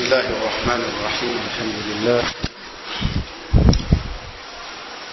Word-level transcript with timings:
بسم 0.00 0.12
الله 0.12 0.28
الرحمن 0.32 0.82
الرحيم 0.92 1.36
الحمد 1.46 1.78
لله 1.88 2.22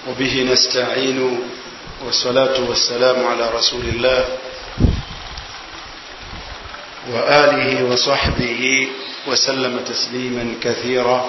وبه 0.07 0.47
نستعين 0.51 1.39
والصلاة 2.05 2.55
والسلام 2.69 3.27
على 3.27 3.49
رسول 3.49 3.81
الله 3.85 4.25
وآله 7.11 7.83
وصحبه 7.83 8.87
وسلم 9.27 9.79
تسليما 9.79 10.55
كثيرا 10.63 11.19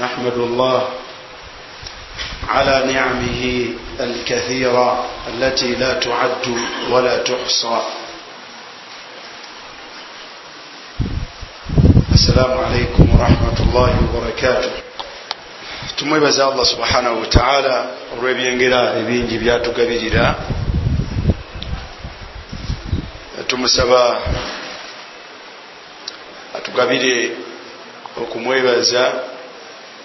نحمد 0.00 0.36
الله 0.38 0.88
على 2.48 2.92
نعمه 2.92 3.66
الكثيرة 4.00 5.04
التي 5.34 5.74
لا 5.74 5.92
تعد 5.98 6.46
ولا 6.90 7.16
تحصى 7.18 7.82
Assalamu 12.36 12.64
alaikum 12.68 13.08
warahmatullahi 13.16 13.96
wabarakatuh 14.12 14.70
tumwebaza 15.96 16.44
allah 16.46 16.66
subhanahu 16.68 17.20
wataala 17.24 17.76
olw'ebyengera 18.12 19.00
ebingi 19.00 19.40
byatugabirira. 19.40 20.36
Tumusaba 23.48 24.20
atugabire 26.60 27.40
okumwebaza 28.20 29.04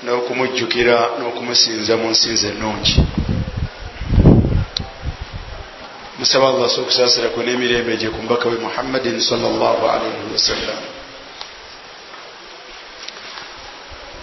n'okumujjukira 0.07 1.19
n'okumusinza 1.19 1.99
mu 1.99 2.15
nsinza 2.15 2.47
ennungi. 2.55 2.95
Musaba 6.19 6.45
allah 6.47 6.71
sokusaasira 6.71 7.35
kwe 7.35 7.43
n'emirembe 7.43 7.99
gye 7.99 8.07
ku 8.07 8.23
mubaka 8.23 8.47
we 8.47 8.55
muhammadin 8.55 9.19
sallallahu 9.19 9.83
alaihi 9.83 10.31
wasallam 10.31 11.00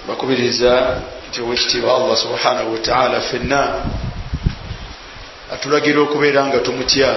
bakubiriza 0.08 1.02
nti 1.28 1.41
owekitiibwa 1.41 1.96
allah 1.96 2.16
subhanahu 2.16 2.72
wataala 2.72 3.20
fenna. 3.20 3.62
Atulagira 5.52 6.00
okubeera 6.00 6.46
nga 6.46 6.58
tumutya 6.58 7.10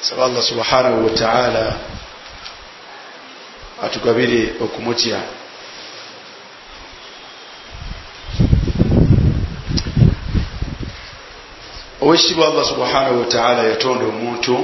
saba 0.00 0.24
allah 0.24 0.42
subhanahu 0.42 1.04
wataala 1.04 1.76
atugabire 3.82 4.54
okumutya. 4.64 5.20
Owekitiibwa 12.00 12.46
allah 12.46 12.64
subhanahu 12.64 13.20
wataala 13.20 13.62
yatonda 13.62 14.04
omuntu 14.04 14.56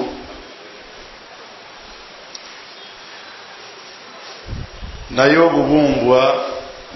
naye 5.19 5.37
obubumbwa 5.47 6.21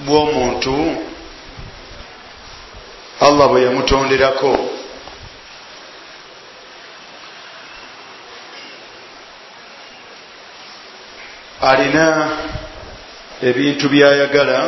bw'omuntu 0.07 0.77
allah 3.27 3.47
bwe 3.51 3.61
yamutonderako. 3.67 4.53
Alina 11.71 12.07
ebintu 13.43 13.85
byayagala 13.91 14.61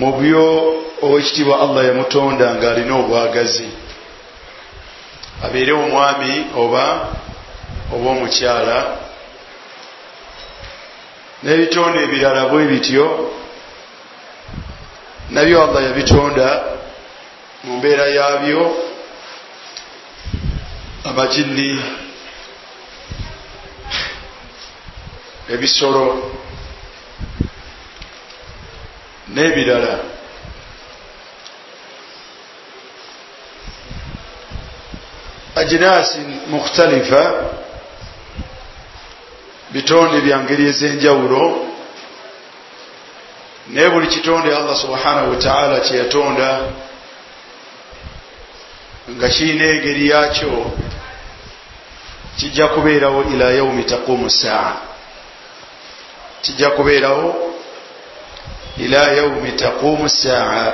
mu 0.00 0.10
byo 0.16 0.44
owekitiibwa 1.04 1.54
allah 1.64 1.82
yamutonda 1.84 2.46
ng'alina 2.56 2.94
obwagazi. 2.96 3.68
Abeere 5.44 5.72
omwami 5.72 6.32
oba 6.56 6.84
oba 7.92 8.08
omukyala 8.14 8.76
n'ebitonde 11.42 11.98
ebirala 12.04 12.42
bwe 12.50 12.64
bityo 12.70 13.06
nabyo 15.30 15.56
allah 15.64 15.82
yabitonda 15.84 16.48
mu 17.64 17.76
mbeera 17.76 18.06
yaabyo 18.06 18.62
amajinni 21.04 21.70
ebisolo 25.54 26.04
n'ebirala. 29.34 29.94
Ajinasi 35.56 36.18
mukhtalifa 36.50 37.22
bitonde 39.72 40.20
bya 40.20 40.38
ngeri 40.40 40.66
ez'enjawulo 40.66 41.66
naye 43.68 43.88
buli 43.88 44.06
kitonde 44.06 44.56
allah 44.56 44.76
subhanahu 44.76 45.30
wataala 45.30 45.80
kyeyatonda 45.80 46.48
nga 49.10 49.28
kirina 49.28 49.64
engeri 49.64 50.08
yakyo 50.08 50.70
kijja 52.36 52.68
kubeerawo 52.68 53.24
ila 53.32 53.50
yaumi 53.50 53.84
taqumu 53.84 54.30
saa. 54.30 54.76
Kijja 56.42 56.70
kubeerawo 56.70 57.54
ila 58.78 58.98
yaumi 59.12 59.52
taqumu 59.52 60.08
saa. 60.08 60.72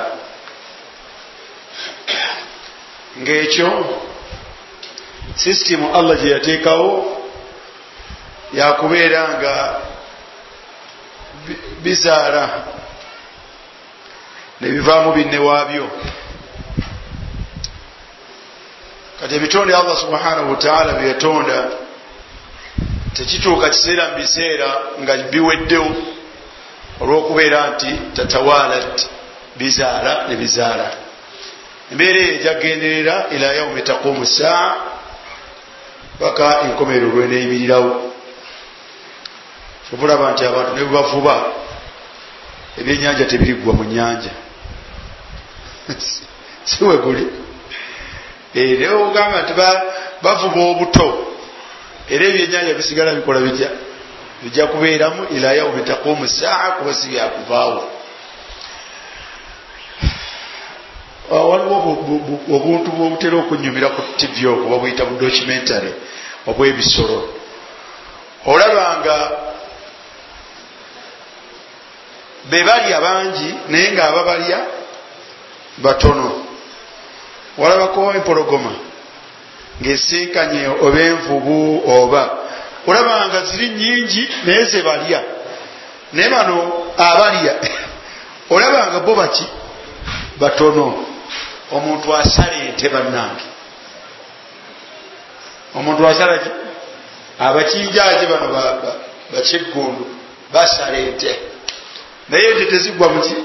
Ngaekyo 3.21 3.99
sisitimu 5.35 5.95
allah 5.95 6.17
gye 6.21 6.31
yateekawo 6.31 7.18
yakubeera 8.53 9.27
nga 9.37 9.81
bizaala 11.83 12.49
nebivaamu 14.61 15.13
binne 15.13 15.37
waabyo. 15.37 15.89
Kati 19.19 19.35
ebitonde 19.35 19.75
allah 19.75 19.97
subhanahu 19.97 20.51
wataala 20.51 20.93
byeyatonda 20.93 21.57
tekituuka 23.13 23.69
kiseera 23.69 24.07
mu 24.09 24.15
biseera 24.17 24.69
nga 25.01 25.13
biweddewo 25.17 25.91
olwokubeera 27.01 27.69
nti 27.69 27.91
tatawalat 28.13 29.07
bizaala 29.57 30.27
nebizaala 30.29 30.87
embeera 31.91 32.19
eyo 32.19 32.33
ejyagenderera 32.35 33.15
ila 33.31 33.47
yaumi 33.53 33.81
taqumu 33.81 34.25
saa 34.25 34.75
paka 36.19 36.61
enkomerero 36.61 37.07
lweneyimirirawo 37.07 38.08
obulaba 39.93 40.31
nti 40.31 40.45
abantu 40.45 40.71
ne 40.75 40.83
bwebavuba 40.83 41.35
ebyenyanja 42.79 43.25
tebiriggwa 43.25 43.73
mu 43.73 43.83
nyanja 43.83 44.31
siwe 46.69 46.97
guli. 46.97 47.25
Naye 48.53 48.89
ogamba 48.89 49.41
nti 49.41 49.53
bavuba 50.23 50.61
obuto. 50.71 51.07
Era 52.09 52.25
ebyenyanja 52.25 52.73
bisigala 52.73 53.13
bikola 53.13 53.39
bitya 53.39 53.69
bijja 54.43 54.67
kubeeramu 54.67 55.27
ila 55.35 55.53
yaumi 55.53 55.81
taqumu 55.83 56.27
saa 56.27 56.71
kuba 56.71 56.93
si 56.93 57.07
byakuvaawo 57.07 57.83
waliwo 61.29 61.77
obuntu 62.55 62.91
bwobutera 62.91 63.37
okunyumira 63.37 63.89
ku 63.89 64.01
tivi 64.17 64.47
okwo 64.47 64.65
babuyita 64.69 65.05
bu 65.05 65.15
documentary 65.19 65.93
obwebisolo 66.47 67.29
olabanga 68.45 69.15
bebalya 72.45 73.01
bangi 73.01 73.53
naye 73.67 73.91
nga 73.91 74.03
ababalya 74.07 74.59
batono. 75.77 76.45
Walabako 77.57 78.13
empologoma 78.13 78.71
ngaesinkanye 79.81 80.67
oba 80.67 80.99
envubu 80.99 81.83
oba 81.87 82.23
olabanga 82.87 83.45
ziri 83.45 83.69
nyingi 83.69 84.29
naye 84.45 84.65
zebalya. 84.65 85.23
Naye 86.13 86.29
bano 86.29 86.57
abalya 86.97 87.53
olabanga 88.55 88.99
bo 88.99 89.15
baki? 89.15 89.47
Batono. 90.39 91.05
Omuntu 91.71 92.15
asala 92.15 92.55
ente 92.65 92.89
bannange. 92.89 93.45
Omuntu 95.75 96.07
asala 96.07 96.37
ki? 96.37 96.49
Abakinjaje 97.39 98.25
bano 98.25 98.47
bakiggundu 99.31 100.05
basala 100.53 100.97
ente 100.97 101.39
naye 102.29 102.45
ente 102.51 102.65
tezigwa 102.65 103.09
muki 103.09 103.35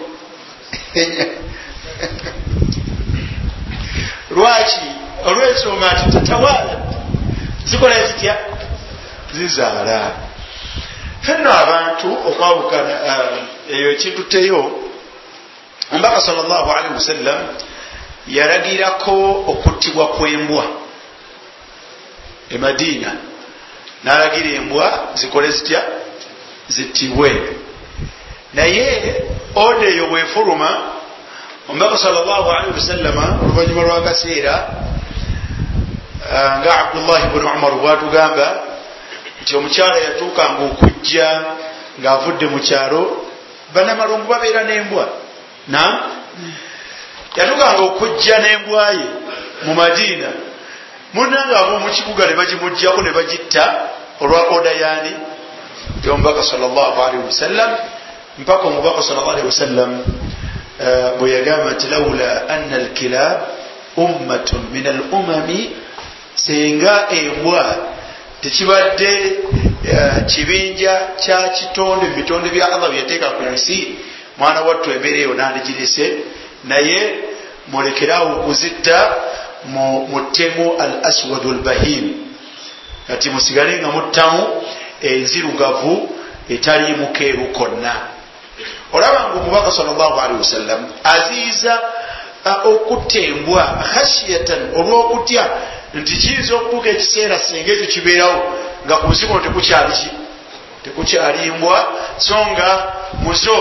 lwaki? 4.31 4.81
Olwensonga 5.27 5.93
nti 5.93 6.13
tatawaala 6.13 6.77
zikola 7.65 8.07
zitya? 8.07 8.37
Zizaala. 9.33 10.13
Fenno 11.23 11.53
abantu 11.53 12.13
okwawukana 12.29 12.95
eyo 13.71 13.91
ekintu 13.93 14.23
teyo 14.23 14.61
omubaka 15.93 16.21
sal 16.21 16.35
llahu 16.37 16.71
alaihi 16.71 16.95
wasallam 16.95 17.41
yalagirako 18.29 19.45
okuttibwa 19.53 20.09
kwembwa 20.09 20.65
emadiina 22.51 23.13
nalagira 24.05 24.51
embwa 24.61 25.09
zikole 25.15 25.51
zitya? 25.51 25.83
Zittibwe 26.69 27.57
naye 28.55 28.87
oda 29.55 29.87
eyo 29.87 30.07
bwefuluma 30.07 30.71
omubaka 31.69 31.99
salllahalihi 31.99 32.75
wasallama 32.75 33.39
oluvanyuma 33.43 33.83
lwakaseera 33.83 34.55
nga 36.59 36.73
abdullahi 36.81 37.27
buni 37.33 37.47
umar 37.57 37.73
bwatugamba 37.73 38.47
nti 39.43 39.57
omukyala 39.57 39.97
yatuukanga 39.99 40.63
okujja 40.71 41.29
ngaavudde 42.01 42.47
mu 42.47 42.59
kyalo 42.59 43.03
banamalungu 43.75 44.27
babeera 44.29 44.65
n'embwa. 44.65 45.05
Na 45.69 45.83
yatuukanga 47.37 47.83
okujja 47.89 48.39
n'embwaye 48.39 49.07
mu 49.65 49.73
madiina. 49.75 50.31
Munanga 51.15 51.55
ab'omukibuga 51.61 52.27
ne 52.27 52.35
bagimugjako 52.35 53.03
ne 53.03 53.11
bagitta 53.13 53.65
olwa 54.21 54.41
oda 54.57 54.73
yaani 54.73 55.13
yomubaka 56.05 56.43
salllahalihi 56.43 57.25
wasallam 57.27 57.71
mpaka 58.39 58.69
omubaka 58.69 59.03
salllahalihi 59.03 59.47
wasallam 59.47 60.05
bwe 61.19 61.31
yagamba 61.31 61.71
nti 61.71 61.87
laula 61.87 62.49
anna 62.49 62.77
alkilab 62.77 63.39
ummatun 63.97 64.63
min 64.73 64.87
al 64.87 65.01
umami 65.13 65.71
senga 66.35 67.07
embwa 67.11 67.77
tekibadde 68.41 69.39
kibinja 70.27 71.01
kya 71.17 71.49
kitonde 71.49 72.07
mu 72.07 72.17
bitonde 72.17 72.49
bya 72.51 72.67
allah 72.73 72.91
byeyateeka 72.91 73.31
ku 73.31 73.43
nsi 73.43 73.95
mwana 74.39 74.61
wattu 74.61 74.91
embeera 74.91 75.19
eyo 75.19 75.35
nandigirese 75.35 76.13
naye 76.65 77.15
mulekerawo 77.69 78.33
okuzitta 78.33 79.15
muttemu 80.11 80.77
al 80.79 80.93
aswadu 81.03 81.51
albahim. 81.51 82.13
Kati 83.07 83.31
musigale 83.31 83.79
nga 83.79 83.89
muttamu 83.89 84.63
enzirugavu 85.03 86.09
etaliimukeeru 86.49 87.45
konna 87.45 88.14
olaba 88.95 89.21
nga 89.29 89.39
omubaka 89.41 89.71
salllahalihi 89.73 90.39
wasallam 90.39 90.81
aziiza 91.15 91.75
okutta 92.71 93.21
embwa 93.31 93.65
khashiyatan 93.93 94.61
olwokutya 94.79 95.45
nti 95.95 96.13
kiyinza 96.23 96.53
okutuuka 96.55 96.89
ekiseera 96.95 97.39
senga 97.39 97.71
ekyo 97.73 97.87
kibeerawo 97.95 98.39
nga 98.85 98.95
ku 99.01 99.07
nsi 99.13 99.27
kuno 99.27 99.41
tekukyaliki 99.45 100.11
tekukyalimbwa. 100.85 101.77
So 102.19 102.37
nga 102.53 102.71
muzo 103.25 103.59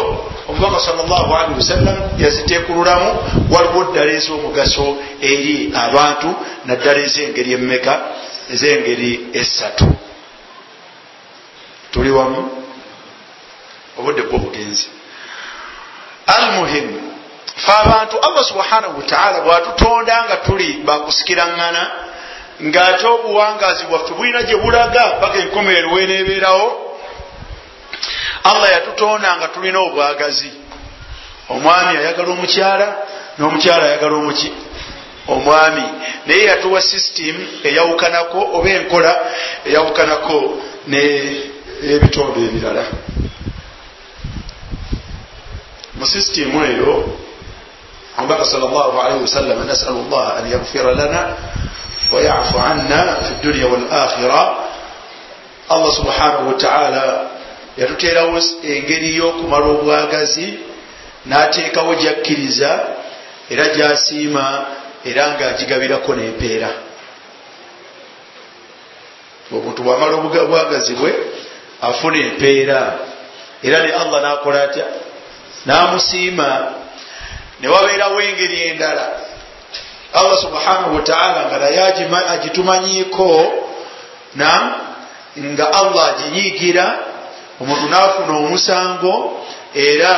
omubaka 0.50 0.80
salllahalihi 0.80 1.58
wasallam 1.62 1.98
yazitekululamu 2.20 3.10
waliwo 3.54 3.82
ddala 3.90 4.12
ez'omugaso 4.20 4.86
eri 5.22 5.72
abantu 5.86 6.30
naddala 6.66 7.00
ez'engeri 7.08 7.52
emmeka 7.58 7.94
ez'engeri 8.54 9.12
esatu 9.34 9.88
tuli 11.92 12.12
wamu? 12.12 12.42
Obudde 13.98 14.22
bwo 14.22 14.38
bugenzi 14.40 14.88
almuhimu 16.28 17.02
fe 17.56 17.72
abantu 17.72 18.20
allah 18.20 18.44
subhanahu 18.44 18.98
wataala 18.98 19.42
bwatutonda 19.42 20.24
nga 20.26 20.38
tuli 20.38 20.74
bakusikiraŋŋana 20.86 21.92
ngaate 22.64 23.08
obuwangazi 23.08 23.84
bwaffe 23.86 24.14
bulina 24.14 24.44
gye 24.44 24.56
bulaga 24.56 25.04
paka 25.22 25.38
enkomerero 25.40 25.92
weneebeerawo 25.92 26.84
allah 28.44 28.72
yatutonda 28.72 29.38
nga 29.38 29.48
tulina 29.48 29.80
obwagazi. 29.80 30.52
Omwami 31.50 31.98
ayagala 31.98 32.30
omukyala 32.32 32.88
n'omukyala 33.38 33.84
ayagala 33.86 34.16
omuki 34.16 34.52
omwami. 35.28 35.84
Naye 36.26 36.44
yatuwa 36.44 36.82
system 36.82 37.36
eyawukanako 37.64 38.40
oba 38.54 38.70
enkola 38.70 39.12
eyawukanako 39.66 40.38
n'ebitonde 40.88 42.40
ebirala 42.48 42.84
mu 45.98 46.06
systemu 46.06 46.58
eyo 46.66 46.94
omubaka 48.18 48.46
sal 48.46 48.62
llah 48.62 48.94
alaihi 49.06 49.22
wasallam 49.26 49.68
nasalu 49.68 50.06
llah 50.10 50.38
an 50.42 50.46
yagfira 50.52 50.94
lana 50.94 51.22
wayafu 52.12 52.58
anna 52.60 53.26
fi 53.26 53.34
dunia 53.42 53.68
walakhira 53.68 54.42
allah 55.70 55.92
subhanahu 55.94 56.48
wataala 56.54 57.06
yatuteerawo 57.78 58.38
engeri 58.64 59.16
y'okumala 59.18 59.66
obwagazi 59.66 60.48
n'ateekawo 61.26 61.96
gyakkiriza 61.96 62.72
era 63.50 63.66
gyasiima 63.76 64.46
era 65.06 65.36
ng'agigabirako 65.36 66.16
n'empeera. 66.16 66.72
Omuntu 69.52 69.84
bwamala 69.84 70.16
obwagazi 70.18 70.94
bwe 70.96 71.12
afuna 71.82 72.18
empeera. 72.18 72.80
Era 73.64 73.84
ne 73.84 73.92
allah 73.92 74.20
n'akola 74.22 74.60
atya 74.64 74.86
n'amusiima 75.66 76.50
ne 77.60 77.68
wabeerawo 77.68 78.22
engeri 78.22 78.62
endala. 78.62 79.12
Allah 80.14 80.38
subhanahu 80.42 80.96
wataala 80.96 81.46
nga 81.46 81.58
naye 81.58 81.80
agitumanyiiko 82.30 83.54
na 84.36 84.52
nga 85.38 85.66
allah 85.74 86.04
aginyiigira 86.08 86.86
omuntu 87.62 87.86
n'afuna 87.90 88.34
omusango 88.38 89.14
era 89.74 90.14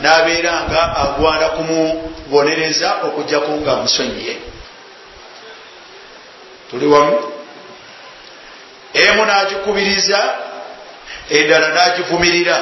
n'abeera 0.00 0.52
nga 0.68 0.82
agwana 1.04 1.46
kumubonereza 1.56 2.88
okujjako 3.06 3.52
nga 3.60 3.72
amusonyiye 3.72 4.34
tuli 6.70 6.86
wamu? 6.86 7.18
Emu 8.94 9.22
n'agikubiriza 9.24 10.20
endala 11.30 11.68
n'agivumirira 11.68 12.56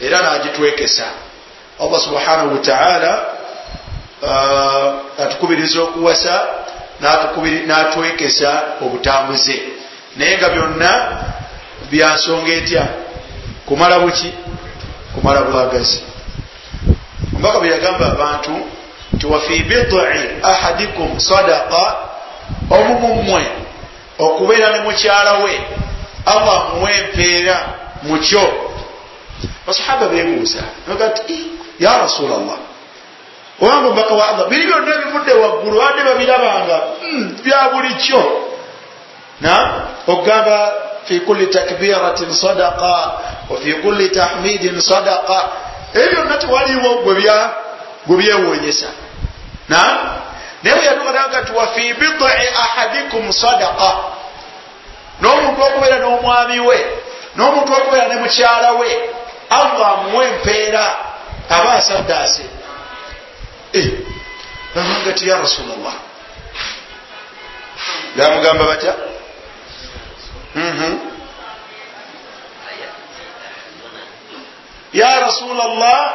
era 0.00 0.18
n'agitwekesa 0.20 1.25
allah 1.80 2.00
subhanahu 2.00 2.52
wataala 2.52 3.24
atukubiriza 5.18 5.82
okuwasa 5.82 6.44
n'atwekesa 7.66 8.62
obutambuze. 8.82 9.62
Naye 10.16 10.38
nga 10.38 10.48
byonna 10.48 10.92
byansonga 11.90 12.52
etya? 12.52 12.88
Kumala 13.66 13.98
buki? 13.98 14.32
Kumala 15.14 15.40
bwagazi. 15.42 16.02
Omubaka 17.32 17.58
bwe 17.58 17.68
yagamba 17.70 18.06
abantu 18.06 18.52
nti 19.12 19.26
wafi 19.26 19.62
bidai 19.62 20.40
ahadikum 20.42 21.20
sadaqa 21.20 21.96
omu 22.70 22.94
mummwe 22.98 23.46
okubeera 24.18 24.70
ne 24.70 24.80
mukyala 24.80 25.32
we 25.44 25.60
allah 26.26 26.74
muwe 26.74 26.96
empeera 26.98 27.56
mukyo 28.02 28.44
basahaba 29.66 30.08
bebuuza 30.08 30.62
ti 31.26 31.38
ya 31.78 31.98
rasulllah 31.98 32.58
obanga 33.60 33.86
omubaka 33.88 34.14
wa 34.14 34.28
allah 34.28 34.48
biri 34.48 34.66
byonna 34.66 34.94
ebivudde 34.94 35.32
waggulu 35.32 35.78
badde 35.78 36.02
babirabanga 36.04 36.78
bya 37.44 37.68
bulikyo 37.72 38.22
na 39.40 39.82
okugamba 40.06 40.86
fi 41.06 41.20
kulli 41.20 41.46
takbiratin 41.46 42.34
sadaqa 42.34 43.12
wafi 43.50 43.72
kulli 43.74 44.08
tahmidin 44.08 44.80
sadaqa. 44.80 45.48
Ebyo 45.94 46.12
byonna 46.12 46.36
tewaliwo 46.36 46.94
gwe 48.06 48.16
byewonyesa 48.16 48.86
na 49.68 49.78
naye 50.62 50.76
bwe 50.76 50.84
yatukananga 50.84 51.42
ti 51.42 51.52
wafi 51.52 51.94
bidai 51.94 52.48
ahadikum 52.48 53.32
sadaqa. 53.32 53.90
N'omuntu 55.20 55.62
okubeera 55.62 55.98
n'omwami 55.98 56.60
we 56.60 56.78
n'omuntu 57.36 57.72
okubeera 57.72 58.08
ne 58.08 58.16
mukyala 58.20 58.72
we 58.72 58.88
allah 59.50 59.88
amuwe 59.92 60.28
empeera 60.28 60.96
aba 61.50 61.72
asaddaase 61.72 62.44
bamanga 64.74 65.12
ti 65.12 65.28
ya 65.28 65.36
rasulllah 65.36 65.94
bamugamba 68.16 68.64
batya? 68.64 68.94
Ya 74.92 75.20
rasulllah 75.20 76.12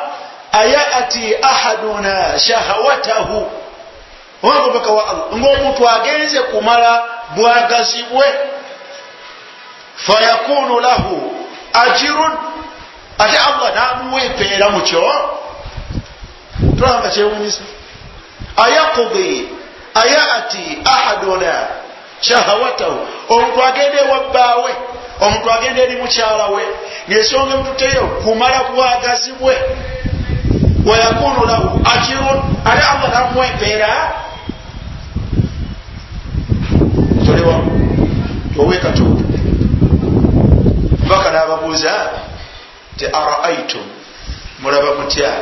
ayati 0.51 1.35
ahaduna 1.41 2.39
shahawatahu? 2.39 3.51
Omubaka 4.43 4.89
wa 4.91 5.09
allah 5.09 5.37
ngaomuntu 5.37 5.89
agenze 5.89 6.39
kumala 6.41 7.03
bwagazi 7.35 8.03
bwe 8.03 8.25
fayakunu 9.95 10.79
lahu 10.79 11.45
ajirun 11.73 12.37
ate 13.23 13.37
allah 13.47 13.69
namuwa 13.75 14.21
empeera 14.23 14.69
mukyo 14.69 15.03
tulaba 16.77 17.09
kyewunyisa 17.09 17.61
ayakudi 18.65 19.47
ayati 20.01 20.63
ahaduna 20.85 21.53
shahawatahu. 22.21 22.99
Omuntu 23.29 23.63
agenda 23.63 23.97
ewabbaawe 24.05 24.71
omuntu 25.21 25.51
agenda 25.51 25.81
eri 25.81 25.95
mukyala 26.01 26.45
we 26.55 26.63
ngaensonga 27.09 27.53
emututeyo 27.55 28.03
kumala 28.23 28.59
bwagazi 28.63 29.31
bwe 29.39 29.55
wayakunu 30.85 31.45
lahu 31.45 31.67
ajirun 31.93 32.39
ate 32.65 32.81
allah 32.91 33.09
namuwa 33.13 33.45
empeera 33.47 33.91
tolewa 37.25 37.55
owekato 38.59 39.03
mbaka 41.05 41.31
nababuuza 41.31 42.09
ti 43.01 43.07
araaitum. 43.07 43.85
Mulaba 44.61 44.93
mutya 45.01 45.33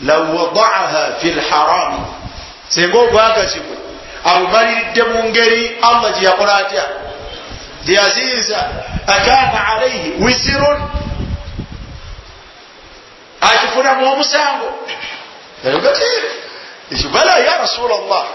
law 0.00 0.22
wadaaha 0.36 1.02
fi 1.20 1.30
lharami 1.30 2.02
singa 2.68 2.98
obwagazi 2.98 3.60
bwe 3.66 3.76
abumaliridde 4.24 5.02
mu 5.02 5.18
ngeri 5.28 5.62
allah 5.82 6.10
gyeyakola 6.14 6.54
atya? 6.56 6.84
Gyeyazinza 7.84 8.58
akana 9.06 9.58
alaihi 9.68 10.10
wisirun 10.24 10.78
akifunamu 13.40 14.12
omusango. 14.12 14.68
Gati 15.82 16.02
ekyo 16.92 17.08
bala 17.08 17.38
ya 17.38 17.58
rasula 17.58 17.94
llah 18.08 18.26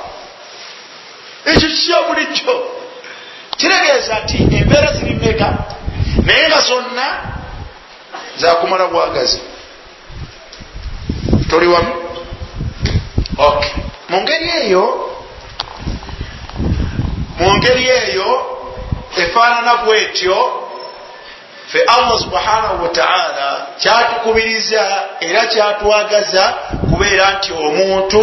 ekyo 1.45 1.67
kikya 1.69 1.97
bulijjo. 2.07 2.55
Kiregeeza 3.57 4.19
nti 4.23 4.37
embeera 4.57 4.91
ziri 4.93 5.13
meka 5.15 5.49
naye 6.25 6.47
nga 6.47 6.59
zonna 6.61 7.07
zakumala 8.39 8.87
bwagazi. 8.87 9.39
Toli 11.49 11.67
wamu? 11.67 11.93
Ok. 13.37 13.65
Mu 14.09 14.21
ngeri 14.21 14.49
eyo 14.61 15.05
mu 17.39 17.53
ngeri 17.57 17.85
eyo 17.89 18.29
efaanana 19.17 19.75
bwetyo 19.75 20.37
fe 21.67 21.79
allah 21.87 22.19
subhanahu 22.19 22.83
wataala 22.83 23.67
kyatukubiriza 23.79 25.03
era 25.19 25.45
kyatwagaza 25.45 26.43
kubeera 26.89 27.31
nti 27.31 27.53
omuntu 27.53 28.21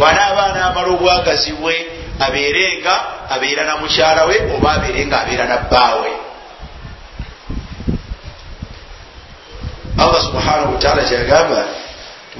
wanaaba 0.00 0.44
naamala 0.54 0.88
obwagazi 0.88 1.52
bwe 1.52 1.86
abeerenga 2.20 2.94
abeera 3.30 3.64
na 3.64 3.76
mukyala 3.76 4.24
we 4.24 4.36
oba 4.56 4.72
abeerenga 4.72 5.20
abeera 5.20 5.44
na 5.44 5.56
bbaawe 5.56 6.10
allah 9.98 10.20
subhanahu 10.22 10.74
wataala 10.74 11.02
kyagamba 11.02 11.64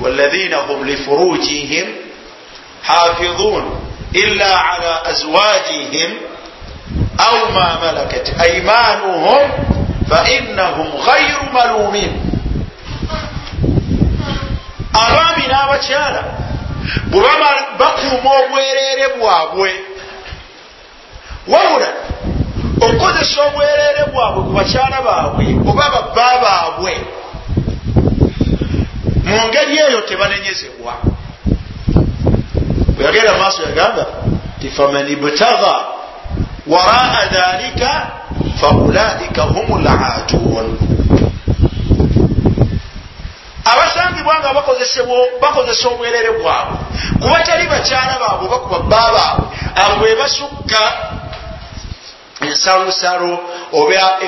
walahina 0.02 0.56
hum 0.56 0.84
lifurujihim 0.84 1.86
hafidhun 2.82 3.64
illa 4.12 4.70
ala 4.70 5.04
azwajihim 5.04 6.10
au 7.18 7.52
ma 7.52 7.78
malakat 7.80 8.40
aimanuhum 8.40 9.50
fainahum 10.08 10.86
ghairu 11.06 11.52
malumin. 11.52 12.12
Abaami 14.92 15.44
n'abakyala 15.48 16.22
bwebama 17.10 17.50
bakuuma 17.78 18.30
obwereere 18.40 19.06
bwabwe 19.18 19.70
wabula 21.48 21.88
okukozesa 22.80 23.42
obwereere 23.46 24.02
bwabwe 24.12 24.42
ku 24.44 24.52
bakyala 24.58 24.98
baabwe 25.06 25.44
oba 25.70 25.84
babba 25.94 26.28
baabwe 26.42 26.92
mu 29.36 29.48
ngeri 29.48 29.78
eyo 29.78 30.00
tebanenyezebwa. 30.00 30.92
Bweyagenda 32.96 33.38
maaso 33.38 33.62
yagamba 33.62 34.06
ti 34.60 34.68
faman 34.70 35.08
ibtagha 35.08 35.74
waraa 36.66 37.26
dhalika 37.32 37.90
faulaika 38.60 39.42
hum 39.42 39.84
laatun 39.84 40.78
abasangibwa 43.64 44.34
nga 44.40 44.54
bakozesa 45.40 45.88
obwerere 45.88 46.30
bwabwe 46.30 46.76
kuba 47.20 47.38
tali 47.42 47.66
bakyala 47.66 48.18
baabwe 48.20 48.46
oba 48.46 48.58
kubabba 48.58 49.00
baabwe 49.16 49.46
abo 49.82 49.94
bwe 50.00 50.14
basukka 50.20 50.82
ensalusalo 52.40 53.32
oba 53.72 54.18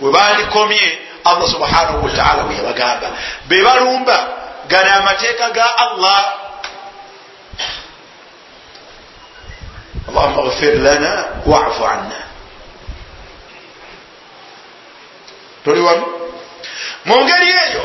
bwe 0.00 0.10
bandikomye 0.12 0.98
allah 1.26 1.48
subhanahu 1.48 2.04
wataala 2.04 2.42
bwe 2.42 2.56
yabagamba. 2.56 3.08
Be 3.48 3.62
balumba 3.62 4.28
gana 4.68 4.94
amateeka 4.94 5.50
ga 5.50 5.66
allah. 5.76 6.20
Allahuma 10.08 10.50
gfir 10.50 10.74
lana 10.78 11.24
wafu 11.46 11.86
anna. 11.86 12.20
Toli 15.64 15.80
wamu? 15.80 16.06
Mu 17.04 17.16
ngeri 17.24 17.50
eyo 17.50 17.84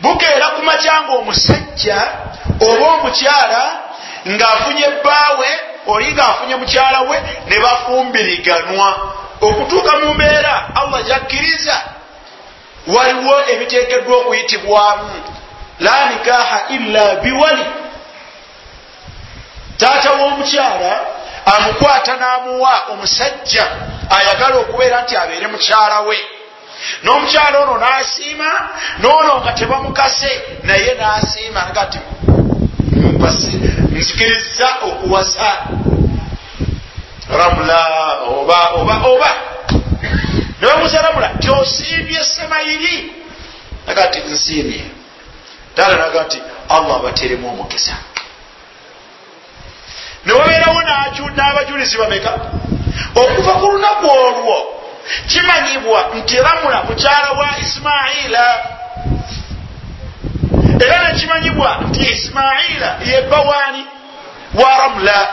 bukeera 0.00 0.46
ku 0.48 0.62
makyanga 0.62 1.12
omusajja 1.12 1.98
oba 2.60 2.86
omukyala 2.86 3.62
ng'afunye 4.26 4.88
bbaawe 5.00 5.50
oli 5.86 6.12
ng'afunye 6.12 6.56
mukyala 6.56 7.00
we 7.02 7.16
ne 7.48 7.58
bafumbiriganwa. 7.58 8.88
Okutuuka 9.40 9.98
mu 9.98 10.14
mbeera 10.14 10.68
allah 10.74 11.02
gyakkiriza 11.02 11.99
waliwo 12.86 13.34
ebiteekeddwa 13.52 14.16
okuyitibwamu 14.16 15.10
la 15.80 16.10
nikaha 16.10 16.60
illa 16.68 17.14
biwali. 17.14 17.64
Taata 19.76 20.10
w'omukyala 20.12 21.00
amukwata 21.46 22.16
n'amuwa 22.16 22.72
omusajja 22.92 23.66
ayagala 24.10 24.56
okubeera 24.56 25.02
nti 25.02 25.16
abeere 25.16 25.46
mukyala 25.46 26.00
we. 26.00 26.18
N'omukyala 27.04 27.58
ono 27.60 27.78
n'asiima 27.78 28.50
n'ono 29.00 29.40
nga 29.40 29.52
tebamukase 29.52 30.32
naye 30.62 30.94
n'asiima 30.94 31.62
nga 31.70 31.86
ti 31.86 31.98
nzikiriza 33.92 34.68
okuwasa. 34.88 35.50
Ramula 37.38 37.80
oba 38.28 38.58
oba 38.78 38.94
oba 39.12 39.30
nebamuza 40.60 41.02
ramula 41.02 41.28
tyosiibye 41.28 42.24
semayiri. 42.24 43.12
Naga 43.86 44.06
ti 44.06 44.20
nsiimye. 44.20 44.84
Taata 45.74 45.96
naga 45.96 46.24
ti 46.24 46.42
allah 46.68 46.96
abateremu 46.96 47.48
omukisa. 47.48 47.96
Newabeerawo 50.26 50.82
n'abajulizi 50.82 51.96
bameka? 51.98 52.32
Okuva 53.14 53.52
ku 53.52 53.66
lunaku 53.66 54.06
olwo 54.06 54.56
kimanyibwa 55.26 56.10
nti 56.16 56.36
ramula 56.36 56.84
mukyala 56.84 57.30
wa 57.30 57.58
isimaila 57.58 58.44
era 60.80 61.08
nekimanyibwa 61.08 61.80
nti 61.88 62.12
isimaila 62.12 62.98
yebbawani 63.04 63.86
wa 64.54 64.78
ramula. 64.78 65.28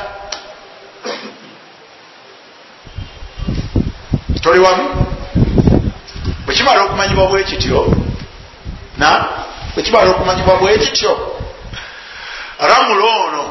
Toli 4.42 4.60
wamu 4.60 5.07
bwekimala 6.58 6.82
okumanyibwa 6.84 7.28
bwekityo 7.28 7.80
na? 8.98 9.26
Bwekimala 9.76 10.10
okumanyibwa 10.12 10.56
bwekityo 10.58 11.12
ramula 12.60 13.06
ono 13.06 13.44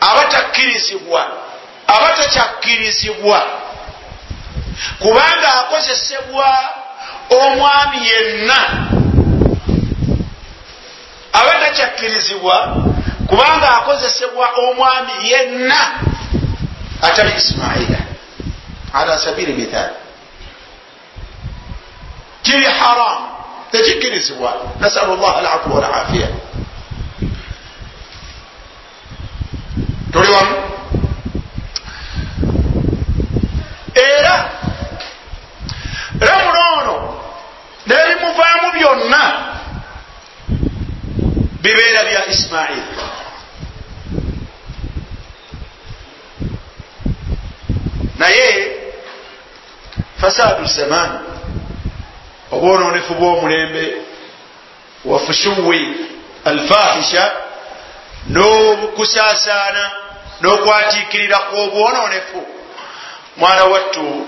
abatakkirizibwa 0.00 1.26
abatakyakirizibwa 1.86 3.38
kubanga 4.98 5.48
akozesebwa 5.60 6.48
omwami 7.30 7.98
yenna 8.08 8.58
abatakyakirizibwa 11.32 12.56
kubanga 13.26 13.68
akozesebwa 13.76 14.48
omwami 14.50 15.12
yenna 15.30 15.80
atali 17.02 17.32
isimaila 17.38 17.98
ala 18.92 19.18
sabili 19.18 19.52
mithali 19.52 19.94
kiri 22.50 22.64
haramu 22.64 23.26
tekikirizibwa 23.72 24.54
nasalu 24.80 25.16
llah 25.16 25.36
alafu 25.38 25.74
walafiya 25.74 26.28
tuli 30.12 30.28
wamu 30.30 30.56
era. 33.94 34.50
Ramula 36.20 36.62
ono 36.78 37.14
nebimuvaamu 37.86 38.72
byonna. 38.72 39.46
Bibeera 41.62 42.04
bya 42.04 42.26
isimaili 42.26 42.82
naye 48.18 48.76
fasadu 50.20 50.64
zaman 50.66 51.18
obwononefu 52.52 53.14
bw'omulembe 53.14 53.94
wafushuwi 55.04 55.96
alfahisha 56.44 57.32
n'okusaasaana 58.28 59.90
n'okwatiikirira 60.40 61.38
kw'obwononefu. 61.38 62.46
Mwana 63.36 63.64
wattu 63.64 64.26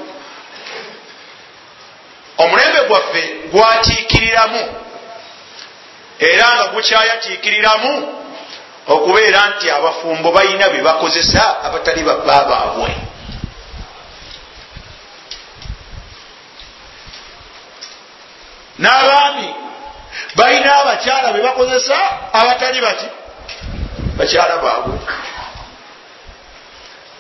omulembe 2.38 2.80
gwaffe 2.88 3.22
gwatiikiriramu 3.52 4.74
era 6.18 6.54
nga 6.54 6.64
gukyayatiikiriramu 6.64 7.92
okubeera 8.88 9.46
nti 9.56 9.70
abafumbo 9.70 10.32
balina 10.32 10.68
bye 10.68 10.82
bakozesa 10.82 11.62
abatali 11.64 12.02
babba 12.02 12.44
baabwe 12.44 12.96
n'abaami 18.82 19.48
balina 20.36 20.70
abakyala 20.80 21.32
be 21.32 21.40
bakozesa 21.42 21.96
abatali 22.32 22.80
bati 22.80 23.08
bakyala 24.18 24.56
baabwe. 24.56 24.98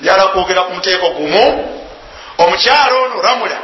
Njala 0.00 0.26
kwogera 0.26 0.62
ku 0.62 0.74
muteeko 0.74 1.08
gumu. 1.10 1.44
Omukyala 2.38 2.94
ono 3.04 3.22
ramula 3.22 3.58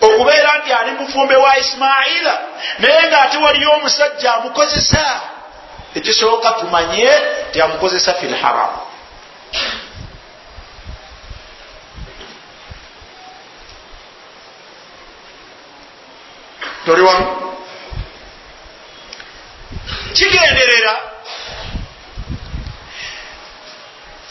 okubeera 0.00 0.58
nti 0.58 0.72
ali 0.72 0.90
mufumbe 0.90 1.36
wa 1.36 1.58
isimaila 1.58 2.34
naye 2.78 3.02
ngaate 3.08 3.36
waliyo 3.36 3.72
omusajja 3.72 4.34
amukozesa. 4.34 5.20
Ekisooka 5.94 6.50
tumanye 6.50 7.10
ti 7.52 7.60
amukozesa 7.60 8.14
fi 8.14 8.26
lharamu 8.26 8.78
toli 16.86 17.02
wamu 17.02 17.26
kigenderera 20.14 20.94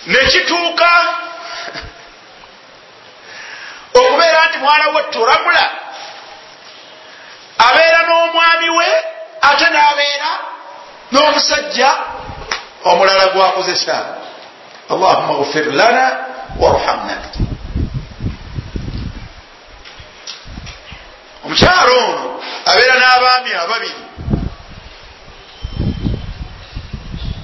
nekituuka 0.08 0.90
okubeera 3.94 4.46
nti 4.46 4.58
mwana 4.58 4.86
we 4.96 5.04
turamula 5.04 5.66
abeera 7.68 8.00
n'omwami 8.08 8.70
we 8.78 8.88
ate 9.42 9.68
n'abeera 9.74 10.32
n'omusajja 11.12 11.90
omulala 12.84 13.26
gwakozesa. 13.28 13.98
Allahuma 14.90 15.34
gfir 15.44 15.66
lana 15.74 16.06
warhamna 16.60 17.16
omukyalo 21.46 21.94
ono 22.10 22.42
abeera 22.66 22.96
n'abaami 23.00 23.52
ababiri. 23.64 24.02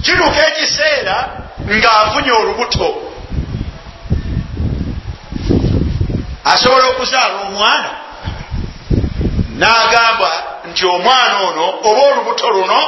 Kiruka 0.03 0.41
ekiseera 0.49 1.17
ng'afunye 1.69 2.31
olubuto. 2.31 2.87
Asobola 6.51 6.85
okuzaala 6.91 7.35
omwana 7.45 7.91
n'agamba 9.59 10.31
nti 10.69 10.83
omwana 10.85 11.35
ono 11.47 11.65
oba 11.87 12.01
olubuto 12.09 12.49
luno? 12.49 12.81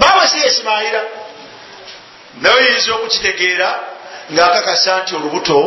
Baawe 0.00 0.26
si 0.28 0.38
isimayira 0.46 1.02
naye 2.40 2.54
oyinza 2.56 2.92
okukitegeera 2.94 3.68
ng'akakasa 4.32 4.92
nti 5.02 5.12
olubuto 5.16 5.58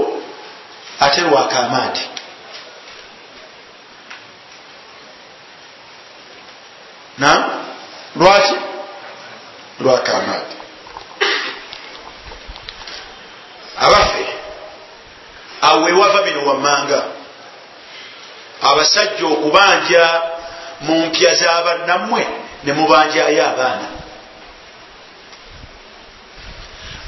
ate 0.99 1.21
lwakamaadi 1.21 2.12
na 7.17 7.50
lwaki? 8.15 8.55
Lwakamaadi. 9.79 10.55
Abaffe 13.79 14.25
awo 15.62 15.84
wewava 15.84 16.22
bino 16.22 16.46
wammanga 16.46 17.03
abasajja 18.62 19.25
okubanja 19.25 20.22
mu 20.82 21.05
mpya 21.05 21.36
z'abannammwe 21.36 22.27
ne 22.63 22.74
mubanjayo 22.74 23.46
abaana. 23.46 23.88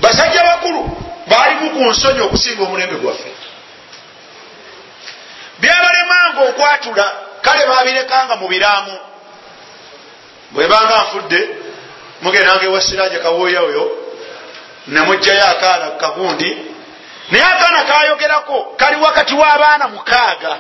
Basajja 0.01 0.43
bakulu 0.43 0.97
baalimu 1.27 1.69
ku 1.69 1.79
nsonyi 1.91 2.21
okusinga 2.21 2.63
omulembe 2.63 2.95
gwaffe. 2.95 3.31
Byabalemanga 5.59 6.41
okwatula 6.49 7.05
kale 7.41 7.65
babirekanga 7.67 8.35
mu 8.35 8.47
biraamu 8.47 8.99
bwebanga 10.51 10.95
nfudde 11.01 11.49
mugendanga 12.21 12.63
ewa 12.65 12.81
siraja 12.81 13.19
kawooya 13.19 13.61
oyo 13.61 13.91
nemugjayo 14.87 15.47
akaana 15.47 15.91
kagundi 15.91 16.57
naye 17.31 17.43
akaana 17.45 17.83
kayogerako 17.83 18.73
kali 18.77 19.01
wakati 19.01 19.33
w'abaana 19.35 19.87
mukaaga. 19.87 20.57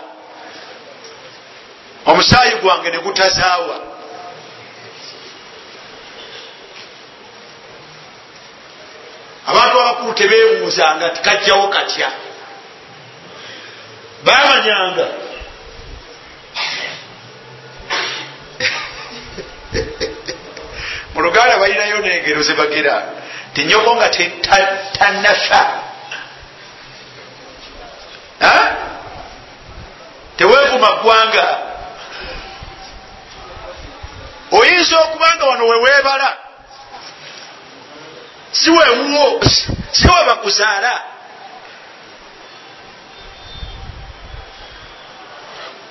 Omusaayi 2.05 2.55
gwange 2.55 2.89
ne 2.89 2.97
gutazaawa. 2.99 3.79
Abantu 9.47 9.79
abakulu 9.81 10.13
tebebuuzanga 10.13 11.09
tikajjawo 11.09 11.67
katya. 11.67 12.11
Bamanyanga 14.23 15.07
mu 21.25 21.31
luganda 21.31 21.57
balinayo 21.57 21.99
nengero 21.99 22.41
zebagira 22.41 23.03
tinyoko 23.53 23.95
nga 23.95 24.09
tanafa 24.93 25.81
tewevuma 30.37 30.89
ggwanga. 31.01 31.47
Oyinza 34.51 34.99
okuba 34.99 35.35
nga 35.35 35.45
wano 35.45 35.67
wewebala 35.67 36.37
si 38.51 38.69
wewuwo 38.69 39.41
si 39.91 40.07
we 40.07 40.25
bakuzaala. 40.27 41.01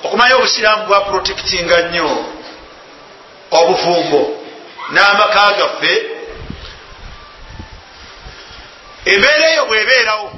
Okumanya 0.04 0.36
obusiraamu 0.36 0.86
bwa 0.86 1.00
protectinga 1.00 1.80
nnyo 1.80 2.24
obufumbo 3.50 4.43
n'amaka 4.90 5.52
gaffe. 5.58 5.94
Embeera 9.04 9.46
eyo 9.52 9.64
bwebeerawo 9.66 10.30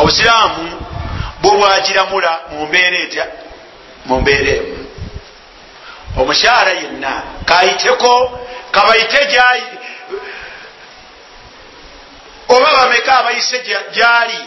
obusiraamu 0.00 0.64
bwe 1.42 1.50
bwagiramula 1.58 2.32
mu 2.50 2.66
mbeera 2.66 2.98
etya? 2.98 3.26
Mu 4.06 4.20
mbeera 4.20 4.50
emu. 4.58 4.78
Omukyala 6.20 6.70
yenna 6.70 7.12
kayiteko 7.44 8.40
kabayite 8.70 9.26
gyayi 9.32 9.66
oba 12.48 12.70
bameka 12.76 13.18
abayise 13.18 13.58
gyali? 13.92 14.40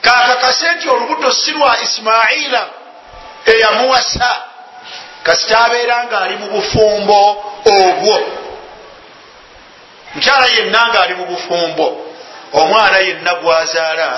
Kakakase 0.00 0.72
nti 0.74 0.88
olubuto 0.88 1.32
si 1.32 1.52
lwa 1.52 1.80
isimaila 1.80 2.68
eyamuwasa 3.46 4.49
kasita 5.22 5.64
abeera 5.64 6.04
nga 6.04 6.18
ali 6.20 6.36
mu 6.36 6.46
bufumbo 6.46 7.20
obwo. 7.64 8.16
Mukyala 10.14 10.46
yenna 10.46 10.80
nga 10.88 11.00
ali 11.02 11.14
mu 11.14 11.24
bufumbo 11.26 11.86
omwana 12.52 12.98
yenna 12.98 13.34
gwazaala 13.34 14.08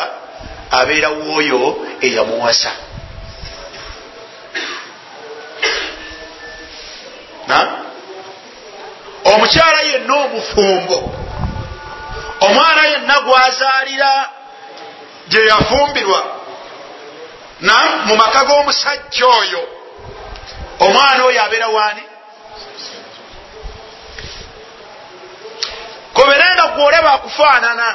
abeera 0.71 1.09
wooyo 1.09 1.63
eyamuwasa. 2.01 2.73
Omukyala 9.25 9.81
yenna 9.81 10.15
omufumbo 10.25 10.99
omwana 12.41 12.83
yenna 12.87 13.21
gwazaalira 13.21 14.29
gye 15.29 15.47
yafumbirwa 15.47 16.21
na? 17.61 17.75
Mu 18.07 18.17
maka 18.17 18.45
g'omusajja 18.45 19.27
oyo 19.27 19.63
omwana 20.81 21.25
oyo 21.25 21.43
abeera 21.45 21.69
waani? 21.69 22.03
Koberenga 26.15 26.67
gwolaba 26.67 27.13
akufaanana. 27.13 27.95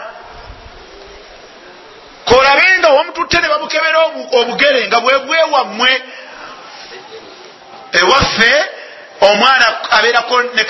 Kolabenga 2.25 2.89
wamututte 2.89 3.37
ne 3.41 3.47
bamukebera 3.47 3.99
obugere 4.31 4.87
nga 4.87 4.99
bwebwewammwe 4.99 6.03
ewaffe 7.91 8.65
omwana 9.21 9.91
abeerako 9.91 10.41
ne 10.41 10.63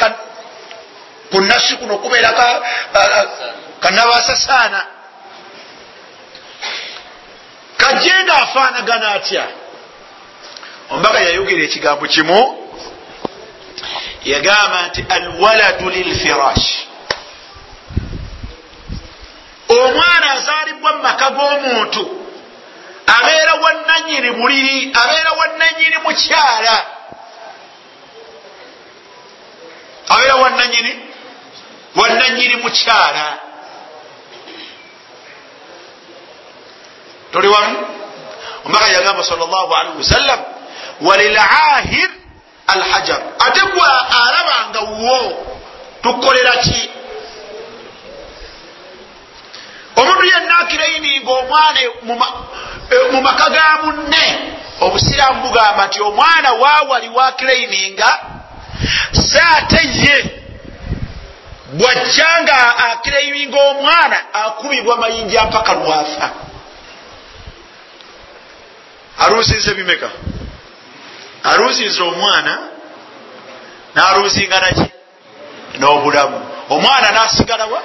kunasi 1.32 1.76
kuno 1.76 1.98
kubeera 1.98 2.34
kanabasasaana 3.80 4.86
kajje 7.78 8.24
nga 8.24 8.34
afaanagana 8.34 9.12
atya 9.12 9.48
ombaga 10.89 11.19
yayogera 11.19 11.63
ekigambo 11.63 12.08
kimu 12.08 12.39
yagamba 14.26 14.88
nti 14.88 15.06
alwaladu 15.10 15.89
lilfirash. 15.89 16.67
Omwana 19.69 20.32
azaalibwa 20.32 20.91
mu 20.95 21.02
maka 21.04 21.30
g'omuntu 21.30 22.02
abeera 23.15 23.54
wannanyini 23.63 24.32
buliri 24.32 24.91
abeera 25.02 25.32
wannanyini 25.39 25.97
mukyala. 26.06 26.76
Abeera 30.10 30.36
wannanyini 30.36 30.91
wannanyini 31.95 32.56
mukyala. 32.56 33.39
Toli 37.32 37.47
wamu? 37.47 37.78
Omubaka 38.65 38.88
yagamba 38.88 39.23
salllahalihi 39.23 39.97
wasallam 39.97 40.57
walilahir 41.02 42.10
alhajar. 42.68 43.22
Ate 43.40 43.62
gwe 43.62 43.82
alabanga 44.26 44.80
wo 44.80 45.48
tukolera 46.02 46.52
ki? 46.52 46.90
Omuntu 49.96 50.26
yenna 50.26 50.60
akiraininga 50.60 51.32
omwana 51.32 51.80
mu 53.12 53.22
maka 53.22 53.50
ga 53.50 53.80
munne 53.84 54.26
obusiraamu 54.82 55.42
bugamba 55.42 55.88
nti 55.88 56.02
omwana 56.02 56.52
waawali 56.52 57.10
wakiraininga 57.10 58.20
saate 59.32 59.82
ye 59.88 60.42
bwajja 61.74 62.28
nga 62.42 62.78
akiraininga 62.78 63.60
omwana 63.62 64.34
akubibwa 64.34 64.98
mayinja 64.98 65.44
mpaka 65.44 65.74
lwafa. 65.74 66.30
Aluusinze 69.20 69.74
bimeka 69.74 70.10
aluusinza 71.50 72.04
omwana 72.04 72.54
n'aluusinganaki 73.96 74.88
n'obulamu. 75.80 76.38
Omwana 76.70 77.08
n'asigalawa 77.16 77.80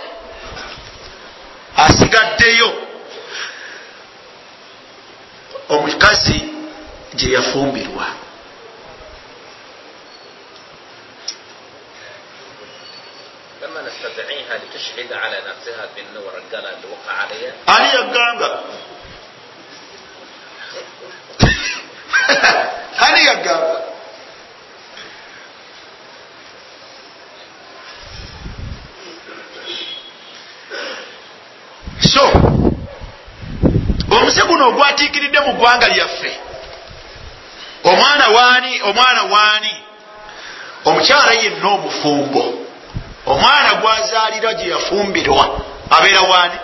asigaddeyo. 1.85 2.71
Omukazi 5.75 6.39
gye 7.17 7.29
yafumbirwa. 7.37 8.07
ali 17.67 17.89
yagamba 17.97 18.49
ani 23.07 23.21
yagamba 23.29 23.77
so 32.01 32.23
omuse 34.17 34.43
guno 34.49 34.69
ogwatiikiridde 34.69 35.41
mu 35.41 35.53
ggwanga 35.55 35.89
lyaffe. 35.89 36.33
Omwana 37.85 38.27
waani 38.29 38.83
omwana 38.83 39.23
waani? 39.23 39.75
Omukyala 40.85 41.33
yenna 41.33 41.69
omufumbo. 41.69 42.55
Omwana 43.27 43.75
gwazaalira 43.75 44.55
gye 44.55 44.69
yafumbirwa. 44.71 45.61
Abeera 45.91 46.21
waani? 46.21 46.59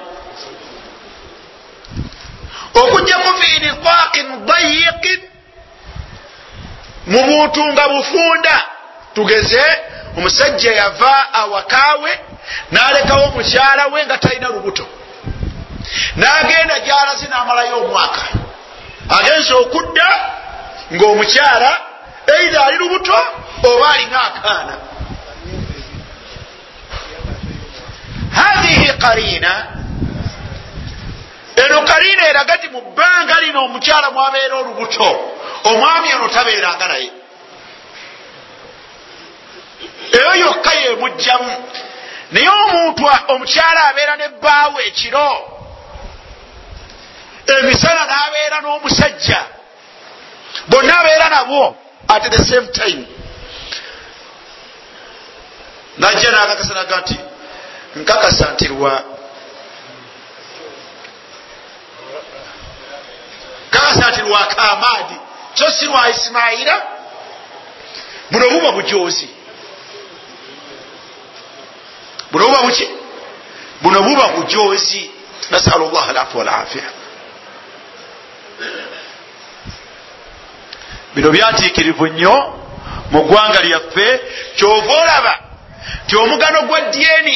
Okujjaku 2.74 3.32
fi 3.42 3.60
niqaqin 3.60 4.46
dayiqin 4.46 5.20
mu 7.08 7.20
buntu 7.28 7.72
nga 7.72 7.88
bufunda. 7.88 8.56
Tugeze 9.14 9.62
omusajja 10.16 10.72
yava 10.72 11.14
awakaawe 11.32 12.10
n'alekawo 12.72 13.24
omukyala 13.28 13.86
we 13.92 14.04
nga 14.06 14.18
talina 14.18 14.48
lubuto. 14.48 14.86
N'agenda 16.16 16.80
gyalaze 16.86 17.26
n'amalayo 17.28 17.76
omwaka. 17.84 18.22
Agenza 19.16 19.54
okudda 19.56 20.08
ng'omukyala 20.92 21.70
eira 22.36 22.64
ali 22.66 22.76
lubuto 22.78 23.18
oba 23.68 23.86
alina 23.94 24.18
akaana. 24.28 24.74
Hathihi 28.36 28.92
karina 28.98 29.52
eno 31.64 31.82
karina 31.82 32.28
eraga 32.28 32.56
ti 32.58 32.68
mu 32.68 32.80
bbanga 32.80 33.40
lino 33.40 33.64
omukyala 33.64 34.10
mwabeera 34.10 34.54
olubuto 34.56 35.08
omwami 35.64 36.14
ono 36.14 36.28
tabeeranga 36.28 36.88
naye. 36.88 37.10
Eyo 40.12 40.34
yokka 40.34 40.72
yemugjamu 40.74 41.52
naye 42.30 42.48
omuntu 42.48 43.10
omukyala 43.28 43.88
abeera 43.88 44.16
ne 44.16 44.28
bbaawe 44.28 44.86
ekiro. 44.86 45.30
Emisana 47.46 48.04
n'abeera 48.06 48.60
n'omusajja. 48.60 49.40
Bonna 50.68 50.98
abeera 51.00 51.28
nabo 51.28 51.76
at 52.08 52.30
the 52.30 52.44
same 52.44 52.68
time. 52.72 53.06
Najja 55.98 56.30
n'akakasanaga 56.30 56.96
nti 57.00 57.16
nkakasa 57.96 58.52
nti 58.52 58.68
lwa. 58.68 59.04
Kakasa 63.70 64.10
nti 64.10 64.20
lwakamaadi 64.20 65.27
so 65.58 65.70
si 65.70 65.84
lwa 65.86 66.08
isimayira 66.10 66.82
buno 68.30 68.50
buba 68.50 68.72
bujozi 68.72 69.28
buno 72.32 72.46
buba 72.46 72.62
buki 72.62 72.88
buno 73.82 74.02
buba 74.02 74.28
bujozi 74.28 75.10
nasalu 75.50 75.90
llah 75.90 76.08
alafu 76.08 76.38
walafia. 76.38 76.82
Bino 81.14 81.30
byatiikirivu 81.30 82.06
nnyo 82.06 82.54
mu 83.10 83.22
ggwanga 83.24 83.60
lyaffe. 83.62 84.20
Kyova 84.56 84.92
olaba 85.02 85.38
ti 86.06 86.16
omugano 86.16 86.62
gwa 86.62 86.80
dna 86.80 87.34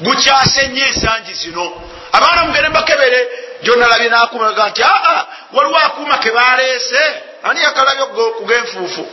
gukyase 0.00 0.68
nnyo 0.68 0.86
ensangi 0.86 1.34
zino. 1.34 1.82
Abaana 2.12 2.44
mugende 2.44 2.68
mbakebere 2.68 3.28
gyonalabye 3.62 4.08
nakumaga 4.08 4.68
nti 4.68 4.82
aa 4.84 5.24
waliwo 5.52 5.78
akuuma 5.78 6.18
kebaleese 6.18 7.22
ani 7.42 7.60
yakalabye 7.62 8.04
kugenfuufu 8.38 9.06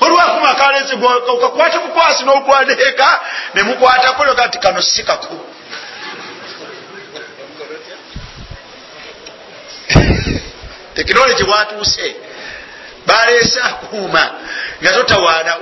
waliwo 0.00 0.20
akuuma 0.20 0.54
kaleese 0.54 0.96
kakwate 1.40 1.78
bukwasi 1.78 2.24
n'okwandeeka 2.24 3.20
nemukwatako 3.54 4.26
yoga 4.26 4.46
nti 4.46 4.58
kano 4.58 4.82
si 4.82 5.02
kaku 5.02 5.40
tekinologi 10.94 11.42
watuuse 11.42 12.16
baleese 13.06 13.60
akuuma. 13.60 14.30
Nga 14.82 14.92
totawaana. 14.92 15.56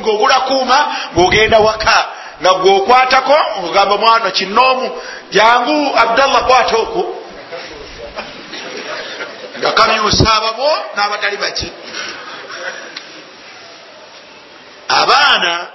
Ngaogula 0.00 0.40
kuuma 0.40 0.96
ngaogenda 1.14 1.58
waka 1.58 2.08
nga 2.42 2.52
gwokwatako 2.54 3.36
ogamba 3.64 3.96
mwana 3.96 4.30
kinoomu. 4.30 5.02
Jangu 5.30 5.78
abdallah 5.96 6.42
kwata 6.46 6.76
okwo 6.76 7.02
nga 9.58 9.72
kamyusa 9.72 10.26
ababo 10.34 10.68
n'abatali 10.96 11.36
baki 11.36 11.72
abaana 14.88 15.66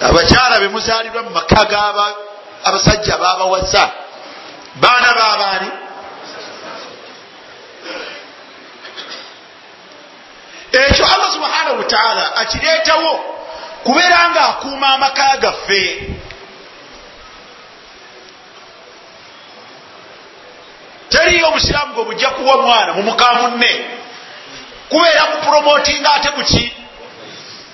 abakyala 0.00 0.60
bemuzaalirwa 0.60 1.22
mu 1.22 1.30
maka 1.30 1.64
gaba 1.64 2.06
abasajja 2.64 3.16
babawaza 3.18 3.90
baana 4.74 5.08
babaani 5.14 5.70
ekyo 10.72 11.04
allah 11.14 11.30
subhanahu 11.32 11.78
wataala 11.78 12.36
akireetawo 12.36 13.10
kubeera 13.84 14.30
nga 14.30 14.42
akuuma 14.48 14.86
amaka 14.94 15.36
gaffe. 15.36 15.82
Teriyo 21.08 21.48
omusiraamu 21.48 21.94
gwe 21.94 22.04
bujja 22.04 22.30
kuwa 22.30 22.56
mwana 22.62 22.92
mumuka 22.92 23.32
munne. 23.34 23.72
Kubeera 24.88 25.22
kupromotinga 25.24 26.12
ate 26.12 26.30
buki 26.36 26.72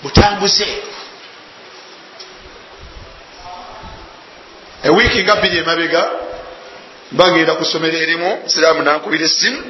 butambuze. 0.03 0.69
Ewiiki 4.85 5.23
nga 5.23 5.37
bbiri 5.37 5.59
emabega 5.59 6.11
mbagenda 7.13 7.55
ku 7.55 7.65
ssomero 7.65 7.97
erimu 7.99 8.31
siraamu 8.47 8.83
nankubira 8.83 9.25
essimu. 9.25 9.61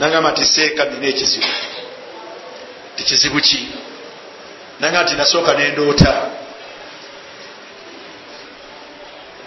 Nagamba 0.00 0.30
nti 0.30 0.44
seeka 0.46 0.84
nina 0.84 1.06
ekizibu. 1.12 1.46
Tikizibu 2.96 3.40
ki 3.40 3.68
nanga 4.80 5.02
nti 5.02 5.14
nasooka 5.14 5.54
nendoota 5.54 6.14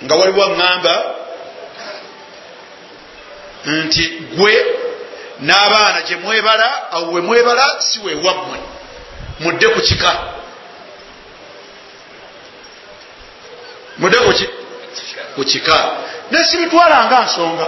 nga 0.04 0.16
waliwo 0.16 0.44
aŋŋamba 0.44 0.96
nti 3.66 4.04
gwe 4.36 4.54
n'abaana 5.40 6.02
gye 6.08 6.16
mwebala 6.16 6.92
awo 6.92 7.12
we 7.12 7.22
mwebala 7.22 7.66
si 7.80 8.00
wewammwe 8.06 8.60
mudde 9.40 9.68
ku 9.68 9.82
kika. 9.82 10.12
Mudde 13.98 14.18
ku 15.36 15.44
kika. 15.44 15.78
Nesibitwalanga 16.32 17.22
nsonga. 17.22 17.68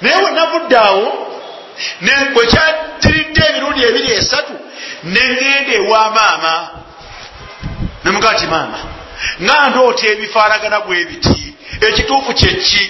Naye 0.00 0.16
wenavudde 0.24 0.76
awo 0.76 1.28
wekyatiridde 2.36 3.42
emirundi 3.48 3.84
ebiri 3.84 4.10
esatu 4.12 4.52
neŋŋenda 5.14 5.72
ewa 5.80 6.02
maama 6.16 6.54
nemugaa 8.04 8.34
ti 8.40 8.46
maama 8.46 8.78
nga 9.42 9.68
ndoota 9.68 10.04
ebifaanagana 10.12 10.78
bwe 10.80 11.04
biti. 11.10 11.54
Ekituufu 11.86 12.32
kyeki 12.38 12.82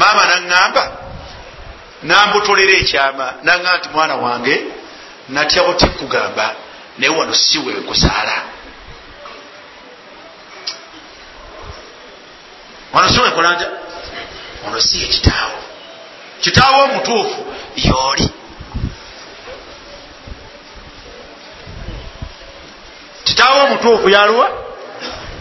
maama 0.00 0.22
naŋŋamba. 0.30 0.84
Nambutolera 2.08 2.74
ekyama. 2.82 3.26
Naŋŋamba 3.46 3.78
nti 3.78 3.88
mwana 3.94 4.14
wange 4.24 4.54
natya 5.34 5.62
buti 5.66 5.86
kugamba 5.98 6.46
naye 6.98 7.12
wano 7.18 7.34
siwe 7.34 7.72
nkuzaala 7.80 8.36
wano 12.92 13.08
siwe 13.12 13.28
nkolanja 13.28 13.68
wano 14.64 14.80
si 14.80 15.00
ye 15.00 15.06
kitaawo. 15.06 15.58
Kitaawo 16.40 16.84
omutuufu 16.84 17.40
yooli 17.76 18.26
kitaawo 23.40 23.64
omutuufu 23.64 24.08
yaluwa 24.08 24.50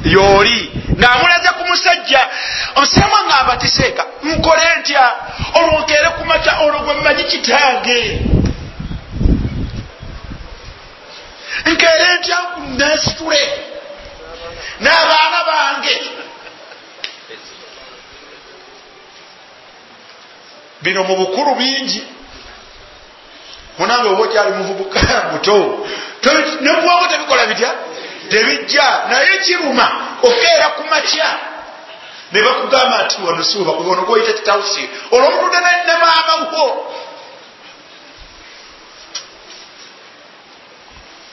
yooli. 0.03 0.71
Ngaamulaze 0.97 1.49
ku 1.49 1.63
musajja. 1.67 2.27
Omusiramu 2.75 3.15
aŋŋamba 3.15 3.57
tiseeka 3.62 4.03
nkole 4.23 4.75
ntya? 4.79 5.03
Olwonkeere 5.59 6.09
ku 6.17 6.23
maca 6.25 6.51
olwo 6.63 6.79
gwe 6.83 6.93
mmanyi 6.93 7.23
kitange. 7.23 7.99
Nkeere 11.65 12.07
ntya 12.19 12.38
nesitule 12.77 13.41
n'abaana 14.79 15.39
bange? 15.49 15.95
Bino 20.81 21.03
mu 21.03 21.15
bukulu 21.15 21.55
bingi. 21.55 22.03
Munange 23.77 24.07
oba 24.09 24.23
okyali 24.23 24.51
muvubuka 24.51 24.99
muto. 25.31 25.88
Nebwongo 26.62 27.07
tebikola 27.07 27.45
bitya 27.45 27.88
tebijja 28.30 28.88
naye 29.10 29.38
kiruma 29.46 29.88
okeera 30.24 30.68
ku 30.70 30.84
makya. 30.89 31.30
Ne 32.32 32.42
bakugamba 32.42 33.04
nti 33.06 33.15
wanusuuba 33.26 33.72
ono 33.72 34.02
gwoyita 34.02 34.34
kitawusi. 34.34 34.89
Olwomutude 35.12 35.60
ne 35.60 35.94
maamawo 36.02 36.65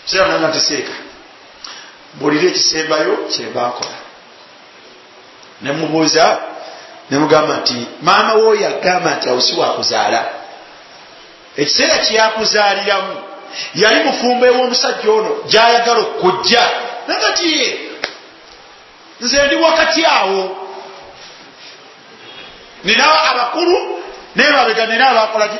serananga 0.07 0.49
ntiseeka 0.49 0.93
bulira 2.19 2.47
ekisembayo 2.49 3.15
kyembankola 3.33 3.99
nemubuuza 5.63 6.25
nemugamba 7.11 7.57
nti 7.57 7.87
maama 8.07 8.33
wo 8.35 8.55
yagamba 8.55 9.11
nti 9.15 9.29
awusi 9.29 9.53
wakuzaala 9.61 10.23
ekiseera 11.61 11.97
kyeyakuzaaliramu 12.05 13.15
yali 13.75 13.99
mufumbe 14.05 14.47
w'omusajja 14.57 15.11
ono 15.19 15.31
gyayagala 15.51 16.01
okujja 16.07 16.65
nagati 17.09 17.79
nze 19.21 19.47
ndi 19.47 19.55
wakati 19.57 20.05
awo. 20.07 20.57
Nina 22.85 23.23
abakulu 23.31 24.03
nebabega 24.37 24.87
nina 24.87 25.09
abakolaki 25.09 25.57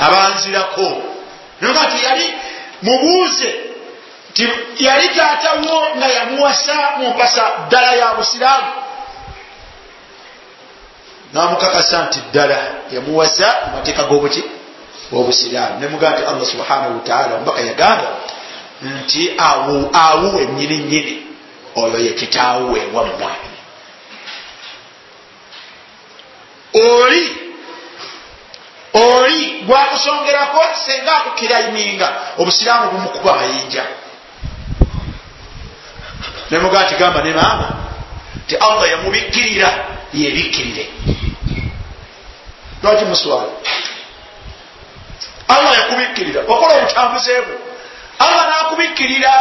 abanzirako. 0.00 1.02
Naga 1.60 1.82
nti 1.88 2.04
yali 2.04 2.34
mubuuze 2.82 3.54
nti 4.30 4.48
yali 4.78 5.08
taatawo 5.08 5.86
nga 5.96 6.06
yamuwasa 6.06 6.74
mumpasa 6.98 7.42
ddala 7.66 7.92
ya 7.94 8.14
busiraamu. 8.14 8.70
Namukakasa 11.32 12.02
nti 12.04 12.18
ddala 12.30 12.58
yamuwasa 12.92 13.56
mumateeka 13.66 14.02
g'obuki 14.02 14.42
obusiraamu 15.12 15.80
nemugaa 15.80 16.10
nti 16.10 16.22
allah 16.24 16.46
subhanahu 16.46 16.92
wataala 16.98 17.34
omubaka 17.34 17.60
yagamba 17.60 18.08
nti 18.84 19.32
awuwe 19.38 20.46
nyini 20.46 20.78
nyini 20.78 21.26
oyo 21.76 21.98
yekitawuwe 21.98 22.80
wammwe. 22.94 23.32
Oli 26.74 27.32
oli 28.94 29.50
gwakusongerako 29.66 30.60
senga 30.86 31.16
akukiraiminga 31.16 32.08
obusiraamu 32.38 32.90
bumukuba 32.90 33.32
amayinja. 33.34 33.84
Nemugaa 36.50 36.84
nti 36.84 36.94
gamba 36.94 37.22
ne 37.22 37.32
maama 37.32 37.68
ti 38.46 38.56
allah 38.56 38.90
yamubikkirira 38.90 39.70
yebikkirire. 40.12 40.88
Lwaki 42.82 43.04
muswala 43.04 43.48
allah 45.48 45.72
yakubikkirira 45.78 46.40
okola 46.40 46.74
obutambuze 46.74 47.40
bwe 47.40 47.56
allah 48.18 48.46
nakubikkirira 48.48 49.34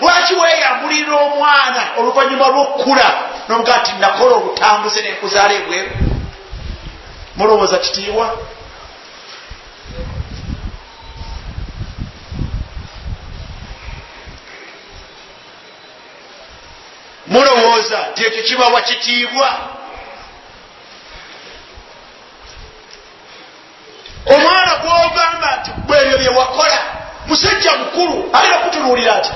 lwaki 0.00 0.34
weyambulira 0.34 1.14
omwana 1.16 1.82
oluvanyuma 1.98 2.46
lwokukula 2.48 3.08
nomugaa 3.48 3.78
ti 3.78 3.92
nakola 4.00 4.34
obutambuze 4.36 5.02
nenkuzaala 5.02 5.54
ebweru 5.54 5.90
mulowooza 7.36 7.78
kitiibwa? 7.78 8.26
Mulowooza 17.26 17.98
nti 18.12 18.24
ekyo 18.26 18.42
kibawa 18.42 18.80
kitiibwa? 18.82 19.48
Omwana 24.26 24.72
gwogamba 24.82 25.48
nti 25.60 25.70
bwebyo 25.86 26.18
byewakola 26.18 26.78
musajja 27.26 27.76
mukulu 27.76 28.30
agenda 28.32 28.58
kutunuulira 28.58 29.14
atya? 29.14 29.34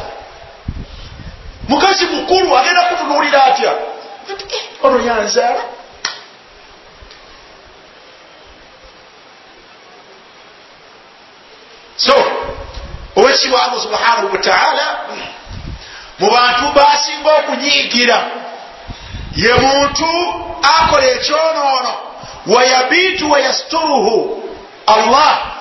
Mukazi 1.68 2.06
mukulu 2.06 2.58
agenda 2.58 2.82
kutunuulira 2.82 3.44
atya? 3.44 3.72
Ono 4.82 5.06
yanzaala. 5.06 5.60
So 11.96 12.14
owekitibwa 13.16 13.62
allah 13.64 13.82
subhanahu 13.82 14.32
wataala 14.32 14.86
mu 16.18 16.30
bantu 16.30 16.72
basinga 16.74 17.30
okunyiigira. 17.38 18.30
Ye 19.36 19.54
muntu 19.54 20.08
akola 20.62 21.06
ekyonoono 21.06 21.94
wayabiitu 22.46 23.30
wayasturuhu 23.30 24.42
allah 24.86 25.57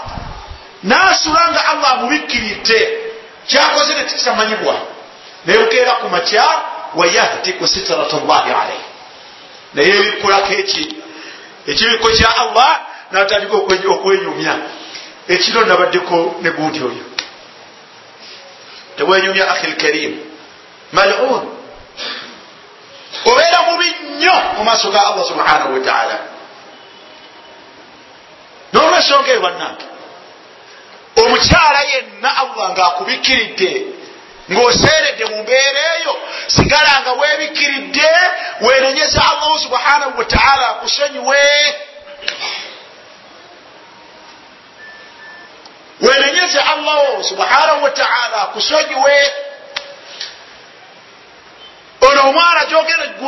nasula 0.88 1.52
nga 1.52 1.62
allah 1.72 1.90
amubikkiridde 1.92 2.80
kyakoze 3.48 3.94
nekitamanyibwa 3.94 4.76
nebukeera 5.46 5.92
ku 5.92 6.08
makya 6.10 6.48
wayahtiku 6.96 7.68
sitrat 7.68 8.12
llahi 8.14 8.52
alaihi 8.52 8.88
naye 9.74 9.92
ebikkulako 10.00 10.54
eki? 10.54 10.84
Ekibikko 11.68 12.08
kya 12.18 12.30
allah 12.38 12.80
natandika 13.12 13.56
okwenyumya. 13.94 14.54
Ekiro 15.28 15.66
nabaddeko 15.66 16.36
ne 16.42 16.50
gundi 16.52 16.80
oyo. 16.80 17.06
Tewenyumya 18.98 19.50
akhi 19.52 19.68
lkarim 19.68 20.14
malun. 20.92 21.44
Obeera 23.26 23.60
mubi 23.68 23.96
nnyo 24.10 24.36
mu 24.58 24.64
maaso 24.64 24.92
ga 24.92 25.02
allah 25.08 25.26
subhanahu 25.28 25.74
wataala 25.74 26.18
nolwensonga 28.74 29.32
eyo 29.32 29.42
bannange 29.42 29.86
omukyala 31.18 31.82
yenna 31.94 32.30
allah 32.38 32.70
ngaakubikkiridde 32.72 33.72
ng'oseeredde 34.52 35.26
mu 35.26 35.38
mbeera 35.44 35.82
eyo 35.96 36.14
sigala 36.48 37.02
nga 37.02 37.12
weebikkiridde 37.12 38.12
wenenyeza 38.62 39.22
allahu 39.32 39.60
subhanahu 39.60 40.18
wataala 40.18 40.70
akusonyiwe. 40.70 41.44
Wenenyeze 46.02 46.60
allahu 46.60 47.24
subhanahu 47.24 47.84
wataala 47.84 48.42
akusonyiwe. 48.42 49.34
Ono 52.02 52.30
omwana 52.30 52.66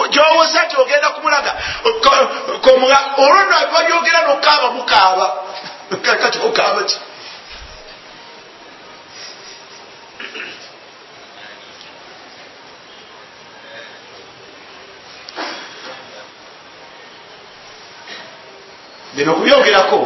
gyowoza 0.10 0.64
nti 0.66 0.76
ogenda 0.82 1.10
kumulaga 1.10 1.56
olwo 3.18 3.44
nabiba 3.44 3.84
gyogera 3.88 4.22
nokaaba 4.22 4.72
mukaaba. 4.72 5.28
Kati 6.22 6.40
okaaba 6.40 6.84
ki 6.84 7.00
bino 19.14 19.34
kubyogerako 19.36 20.00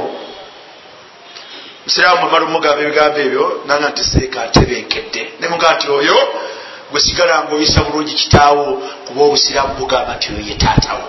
musiraamu 1.85 2.21
mumala 2.21 2.45
omugamba 2.45 2.81
ebigambo 2.83 3.19
ebyo 3.25 3.45
nanga 3.67 3.87
nti 3.91 4.03
seeka 4.11 4.39
ntebenkedde 4.47 5.21
nemuga 5.39 5.67
nti 5.75 5.87
oyo 5.97 6.17
gwesigala 6.91 7.43
nga 7.43 7.53
oyisa 7.55 7.83
bulungi 7.85 8.13
kitaawo 8.21 8.65
kuba 9.05 9.21
obusiraamu 9.27 9.73
bugamba 9.79 10.11
nti 10.15 10.27
oyo 10.31 10.43
ye 10.49 10.55
taatawo 10.63 11.07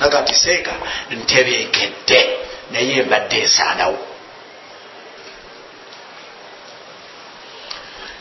naga 0.00 0.20
nti 0.22 0.34
seeka 0.34 0.72
ntebenkedde 1.10 2.20
naye 2.72 3.02
mbadde 3.06 3.36
ensaanawo 3.44 3.98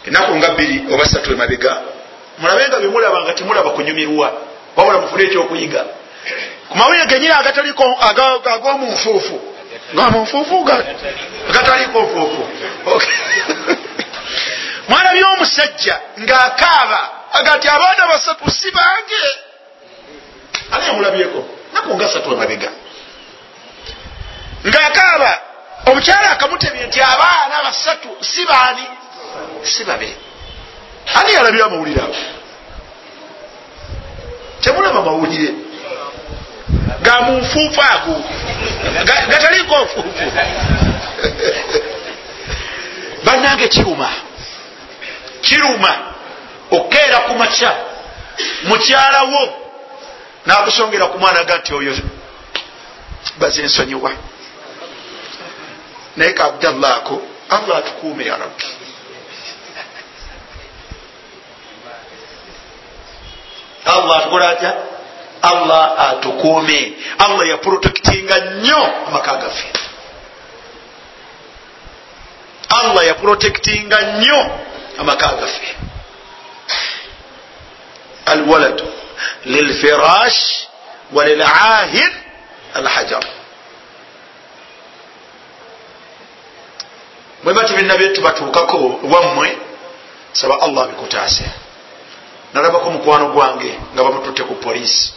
enaku 0.07 0.31
nga 0.35 0.49
bbiri 0.53 0.75
oba 0.93 1.05
satu 1.05 1.31
emabega 1.33 1.71
mulabe 2.39 2.67
nga 2.67 2.79
bemulaba 2.79 3.19
nga 3.23 3.33
temulaba 3.33 3.69
kunyumirwa 3.75 4.27
wabula 4.75 4.97
mufune 5.01 5.23
ekyokuyiga 5.23 5.81
ku 6.71 6.77
mawulire 6.77 7.05
genyini 7.05 7.33
agataliko 7.33 7.83
aga- 8.01 8.41
ag'omunfuufu 8.55 9.35
nga 9.93 10.05
munfuufu 10.11 10.63
ga- 10.63 10.85
agataliko 11.49 11.99
nfuufu 12.01 12.41
Okay. 12.85 13.15
mwana 14.89 15.11
byomusajja 15.13 15.95
ng'akaaba 16.19 16.99
agati 17.33 17.67
abaana 17.69 18.07
basatu 18.07 18.51
si 18.51 18.71
bange. 18.71 19.23
Ani 20.71 20.85
yamulabyeko 20.87 21.39
naku 21.73 21.95
nga 21.95 22.07
satu 22.07 22.33
emabega. 22.33 22.69
Ng'akaaba 24.67 25.31
omukyala 25.85 26.29
akamutemye 26.31 26.83
nti 26.87 27.01
abaana 27.01 27.63
basatu 27.63 28.09
si 28.21 28.45
baani? 28.45 28.85
Si 29.63 29.83
babe. 29.83 30.15
Ani 31.15 31.33
yalabye 31.33 31.63
amawulire 31.63 32.01
ago 32.01 32.15
temulaba 34.61 35.01
mawulire 35.01 35.53
ga 37.11 37.21
munfuufu 37.21 37.81
ago 37.93 38.15
Ga- 39.07 39.25
gataliko 39.31 39.75
nfuufu 39.83 40.23
bannange 43.25 43.67
kiruma 43.67 44.09
kiruma 45.41 45.91
okeera 46.71 47.19
ku 47.27 47.33
makya 47.35 47.71
mukyalawo 48.63 49.41
nakusongera 50.45 51.05
ku 51.11 51.17
mwana 51.19 51.43
ga 51.43 51.57
nti 51.57 51.71
oyo 51.73 51.93
baze 53.39 53.61
ensonyiwa 53.61 54.11
naye 56.17 56.31
ka 56.33 56.43
abdallah 56.45 56.91
ako 56.97 57.15
allah 57.49 57.77
atukuume 57.77 58.23
ya 58.25 58.37
rabbi. 58.37 58.65
Allah 63.85 64.17
atukola 64.17 64.49
atya 64.49 64.71
allah 65.41 65.99
atukuume 66.09 66.93
allah 67.17 67.47
yaprotekitinga 67.49 68.35
nnyo 68.39 68.81
amaka 69.07 69.35
gaffe. 69.35 69.67
Allah 72.69 73.05
yaprotekitinga 73.07 74.01
nnyo 74.01 74.51
amaka 74.99 75.27
gaffe. 75.27 75.75
Alwaladu 78.25 78.85
lilfirash 79.45 80.67
walilahir 81.13 82.11
alhajar. 82.73 83.23
Bwe 87.43 87.53
bati 87.53 87.73
byonna 87.73 87.97
byetubatuukako 87.97 88.99
wammwe 89.03 89.57
saba 90.31 90.61
allah 90.61 90.87
bikutaase. 90.87 91.43
Nalabako 92.53 92.89
mukwano 92.91 93.27
gwange 93.27 93.79
nga 93.93 94.03
bamututte 94.03 94.43
ku 94.43 94.55
poliisi 94.55 95.13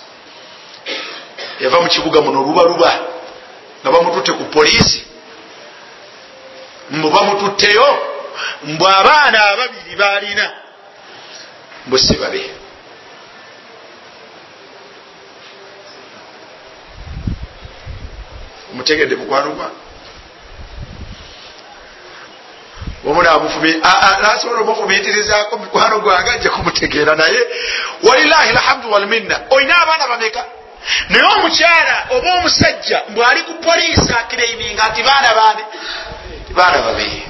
yava 1.61 1.81
mu 1.81 1.89
kibuga 1.89 2.21
muno 2.21 2.43
lubaluba 2.43 2.91
nga 3.83 3.91
bamututte 3.93 4.33
ku 4.33 4.45
poliisi 4.45 5.05
mbu 6.91 7.11
bamututteyo 7.11 7.89
mbw 8.65 8.85
abaana 8.87 9.39
ababiri 9.51 9.97
baalina 9.97 10.53
mbwe 11.87 11.99
si 11.99 12.15
babe. 12.17 12.51
Mutegedde 18.75 19.17
mukwano 19.17 19.51
gwange 19.51 19.77
nasobola 24.23 24.61
omufumitirizako 24.61 25.59
mikwano 25.59 26.01
gwange 26.01 26.31
ajja 26.31 26.51
kumutegeera 26.51 27.15
naye. 27.17 27.41
Walilahi 28.03 28.53
lhamdu 28.53 28.93
walminna 28.93 29.41
olina 29.51 29.83
abaana 29.83 30.09
bameka 30.09 30.45
naye 31.09 31.25
omukyala 31.35 32.07
oba 32.11 32.33
omusajja 32.35 33.03
mbwali 33.09 33.43
ku 33.43 33.55
poliisi 33.55 34.13
akireiminga 34.21 34.89
nti 34.89 35.03
baana 35.03 35.35
bane 35.35 35.65
baana 36.57 36.79
babiri 36.79 37.27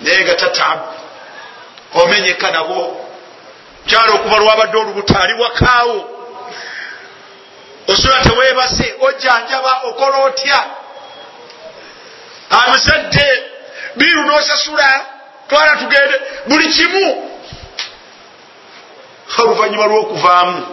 naye 0.00 0.24
nga 0.24 0.34
tatabu 0.34 1.06
omenyeka 1.94 2.50
nabo. 2.50 3.06
Kyala 3.86 4.12
okuva 4.12 4.36
lwabadde 4.36 4.76
olubuto 4.78 5.18
ali 5.18 5.34
wakaawo. 5.42 6.10
Osula 7.88 8.20
tewebase 8.20 8.94
ojjanjaba 9.00 9.80
okola 9.82 10.16
otya? 10.16 10.64
Amuzadde 12.50 13.42
biru 13.96 14.24
nosasula 14.24 15.06
twala 15.48 15.76
tugende 15.76 16.20
buli 16.46 16.68
kimu 16.68 17.35
oluvanyuma 19.38 19.86
lwokuvaamu. 19.86 20.66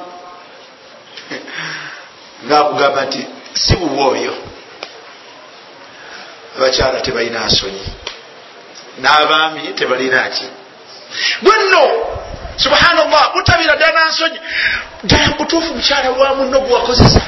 Ngaakugamba 2.45 3.01
nti 3.05 3.27
si 3.53 3.75
buwa 3.75 4.05
oyo 4.07 4.33
abakyala 6.57 7.01
tebalina 7.01 7.45
nsonyi. 7.45 7.85
N'abaami 9.01 9.73
tebalina 9.73 10.29
ki? 10.29 10.47
Bwenno 11.41 11.83
subhanallah 12.57 13.33
butabira 13.33 13.75
ddala 13.75 13.93
nansonyi 13.93 14.39
ddala 15.03 15.27
mutuufu 15.39 15.75
mukyala 15.75 16.11
wa 16.11 16.35
munno 16.35 16.59
gwewakozesa 16.59 17.21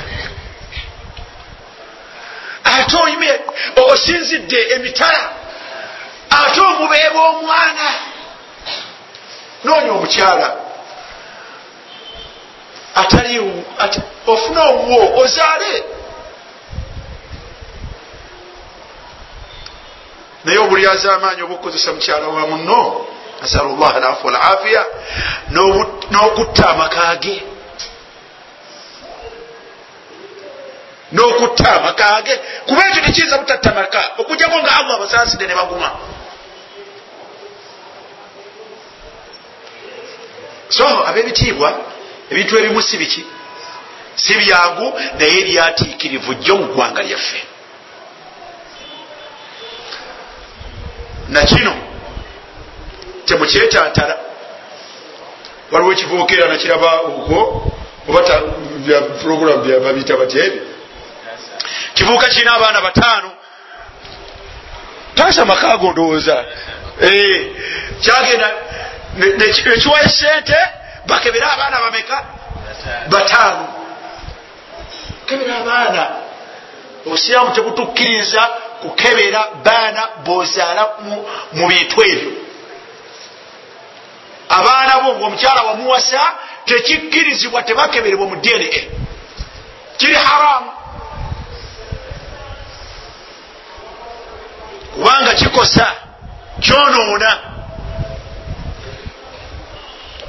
ate 2.64 2.98
oyime 2.98 3.40
osinzidde 3.76 4.60
emitala. 4.76 5.30
Ate 6.30 6.62
omubeeba 6.62 7.22
omwana. 7.22 7.88
Noonya 9.64 9.92
omukyala 9.92 10.65
atali 12.96 13.64
ofuna 14.28 14.62
owuwo 14.64 15.20
ozaale. 15.22 15.84
Naye 20.44 20.58
obulyaza 20.60 21.14
amaanyi 21.16 21.42
obukukozesa 21.42 21.94
mukyala 21.94 22.28
wa 22.28 22.48
muno 22.48 23.06
asala 23.44 23.70
llah 23.70 23.96
alafu 23.96 24.28
walafiya 24.28 24.86
n'okutta 26.12 26.70
amakage 26.70 27.44
n'okutta 31.12 31.76
amakage 31.76 32.40
kuba 32.68 32.82
ekyo 32.88 33.02
tekiyinza 33.02 33.38
butatta 33.38 33.74
maka 33.74 34.02
okujjako 34.18 34.58
nga 34.60 34.72
allah 34.80 35.00
basaaside 35.00 35.48
ne 35.48 35.56
baguma. 35.56 35.90
So 40.70 40.86
ab'ebitiibwa 41.08 41.70
ebintu 42.32 42.58
ebimu 42.58 42.82
si 42.82 42.98
biki? 42.98 43.26
Si 44.16 44.34
byangu 44.36 45.00
naye 45.20 45.44
byatiikirivu 45.44 46.34
jjo 46.34 46.56
mu 46.56 46.66
ggwanga 46.66 47.04
lyaffe. 47.04 47.44
Nakino 51.30 51.74
temukyetantala. 53.26 54.18
Waliwo 55.72 55.92
ekivookera 55.92 56.48
nakiraba 56.48 56.92
okwo 57.00 57.72
oba 58.10 58.22
program 59.22 59.64
babiyita 59.84 60.18
batyebi 60.18 60.62
kivuuka 61.94 62.28
kirina 62.28 62.54
abaana 62.54 62.82
bataano. 62.82 63.32
Taasa 65.16 65.46
makaago 65.46 65.92
ndowooza. 65.92 66.46
Kyagenda 68.02 68.52
nekiwayo 69.38 70.10
sente 70.10 70.58
bakebera 71.08 71.52
abaana 71.54 71.80
bameka? 71.80 72.26
Bataano. 73.10 73.68
Kebera 75.26 75.58
abaana 75.58 76.08
obusiraamu 77.06 77.52
tebutukkiriza 77.54 78.42
kukebera 78.82 79.48
baana 79.64 80.08
bozaala 80.26 80.84
mu 81.54 81.68
bintu 81.68 82.02
ebyo. 82.04 82.32
Abaana 84.50 85.00
bo 85.00 85.16
ngaomukyala 85.16 85.62
wamuwasa 85.64 86.22
tekikkirizibwa 86.66 87.64
tebakeberebwa 87.64 88.28
mu 88.28 88.36
dna 88.36 88.70
kiri 89.98 90.14
haramu. 90.14 90.72
Kubanga 94.94 95.34
kikosa 95.34 95.92
kyonoona 96.60 97.55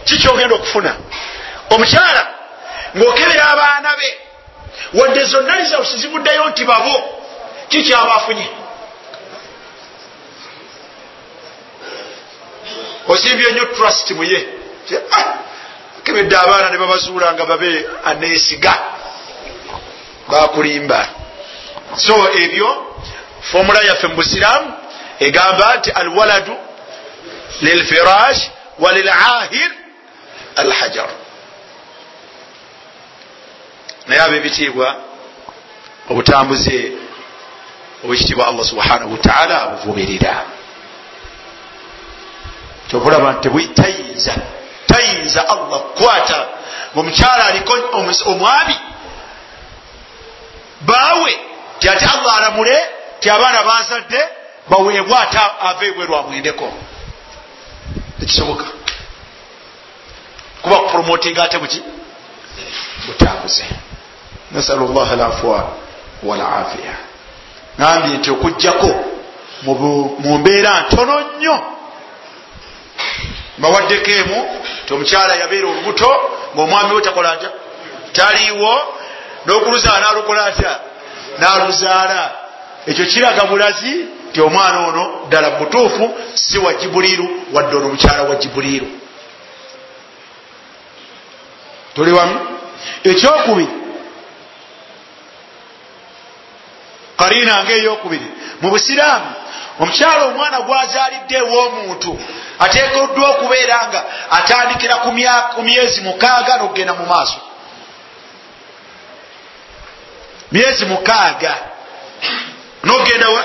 kikyogenda 0.07 0.55
okufuna? 0.55 0.93
Omukyala 1.71 2.23
ngaokebera 2.97 3.45
abaana 3.53 3.91
be 3.99 4.09
wadde 4.99 5.25
zonna 5.25 5.57
lizausi 5.61 5.99
zimuddayo 5.99 6.49
nti 6.49 6.65
babo 6.65 6.95
kikyabafunye 7.69 8.47
osimbye 13.09 13.51
nnyo 13.53 13.65
trust 13.65 14.11
muye 14.11 14.49
kebedde 16.05 16.37
abaana 16.37 16.71
ne 16.71 16.79
babazuula 16.79 17.33
nga 17.33 17.47
babe 17.47 17.87
aneesiga 18.05 18.75
bakulimba 20.29 21.09
so 21.97 22.31
ebyo 22.43 22.97
fomula 23.41 23.81
yaffe 23.83 24.07
mu 24.07 24.15
busiraamu 24.15 24.73
egamba 25.19 25.77
nti 25.77 25.91
alwaladu 25.91 26.57
lilfirash 27.61 28.41
walilahir 28.79 29.71
alhajar 30.57 31.09
naye 34.07 34.21
ab'ebitiibwa 34.23 34.97
obutambuze 36.11 36.93
obwekitiibwa 38.05 38.47
allah 38.47 38.65
subhanahu 38.65 39.13
wataala 39.13 39.63
abuvumirira 39.63 40.45
kyobulaba 42.89 43.33
nti 43.33 43.49
tayinza 44.87 45.49
allah 45.49 45.81
kukwata 45.81 46.49
ngaomukyala 46.93 47.47
aliko 47.47 47.73
omwami 48.31 48.77
baawe 50.81 51.39
ti 51.79 51.89
ati 51.89 52.05
allah 52.05 52.37
alamule 52.37 52.87
ti 53.21 53.31
abaana 53.31 53.63
bazadde 53.63 54.21
baweebwe 54.71 55.17
ate 55.19 55.39
aveebwe 55.61 56.05
lwamwendeko 56.07 56.73
tekisoboka 58.21 58.65
kuba 60.67 60.79
kupromotinga 60.79 61.43
ate 61.43 61.59
buki? 61.59 61.83
Butambuze. 63.07 63.65
Nasalu 64.51 64.89
llah 64.89 65.13
alafwa 65.13 65.69
walafiya. 66.23 66.97
Nambye 67.79 68.17
nti 68.19 68.31
okugjako 68.31 68.95
mu 70.19 70.39
mbeera 70.39 70.81
ntono 70.81 71.21
nnyo. 71.21 71.59
Bawaddeko 73.59 74.11
emu 74.11 74.61
ti 74.87 74.95
omukyala 74.95 75.35
yabeera 75.35 75.69
olubuto 75.69 76.11
ngaomwami 76.55 76.95
we 76.95 77.03
takola 77.03 77.33
atya? 77.33 77.51
Taliiwo 78.13 78.73
n'okuluzaala 79.47 80.09
alukola 80.09 80.45
atya? 80.45 80.81
N'aluzaala. 81.39 82.31
Ekyo 82.87 83.05
kiraga 83.05 83.45
bulazi 83.45 84.07
ti 84.33 84.41
omwana 84.41 84.87
ono 84.87 85.21
ddala 85.27 85.51
mutuufu 85.51 86.15
si 86.35 86.59
wa 86.59 86.75
jibuliiru 86.75 87.29
wadde 87.53 87.77
ono 87.77 87.89
mukyala 87.89 88.23
wa 88.23 88.37
jibuliiru 88.37 88.87
tuli 91.97 92.13
wamu? 92.13 92.41
Ekyokubiri. 93.05 93.69
Karina 97.17 97.65
ngaeyokubiri 97.65 98.27
mu 98.61 98.71
busiraamu 98.71 99.31
omukyala 99.81 100.25
omwana 100.25 100.61
gwazaalidde 100.61 101.37
ew'omuntu 101.43 102.13
ateekeddwa 102.65 103.29
okubeera 103.31 103.79
nga 103.89 104.01
atandikira 104.31 104.95
ku 105.55 105.63
myezi 105.63 106.01
mukaaga 106.01 106.57
n'okugenda 106.57 106.95
mu 106.95 107.07
maaso. 107.07 107.41
Myezi 110.53 110.85
mukaaga 110.85 111.55
n'okugenda 112.85 113.29
wa 113.29 113.43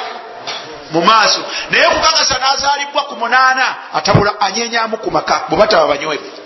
mu 0.92 1.02
maaso. 1.02 1.42
Naye 1.70 1.88
kukakasa 1.96 2.36
n'azaalibwa 2.40 3.02
ku 3.04 3.16
munaana 3.16 3.66
atabula 3.94 4.32
anyenyamu 4.40 4.98
ku 4.98 5.12
maka 5.12 5.36
bwe 5.50 5.58
bataba 5.58 5.88
banywevu 5.88 6.41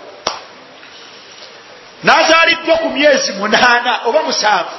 n'azaalibwa 2.04 2.76
ku 2.76 2.88
myezi 2.88 3.32
munaana 3.32 4.00
oba 4.04 4.22
musanvu. 4.22 4.76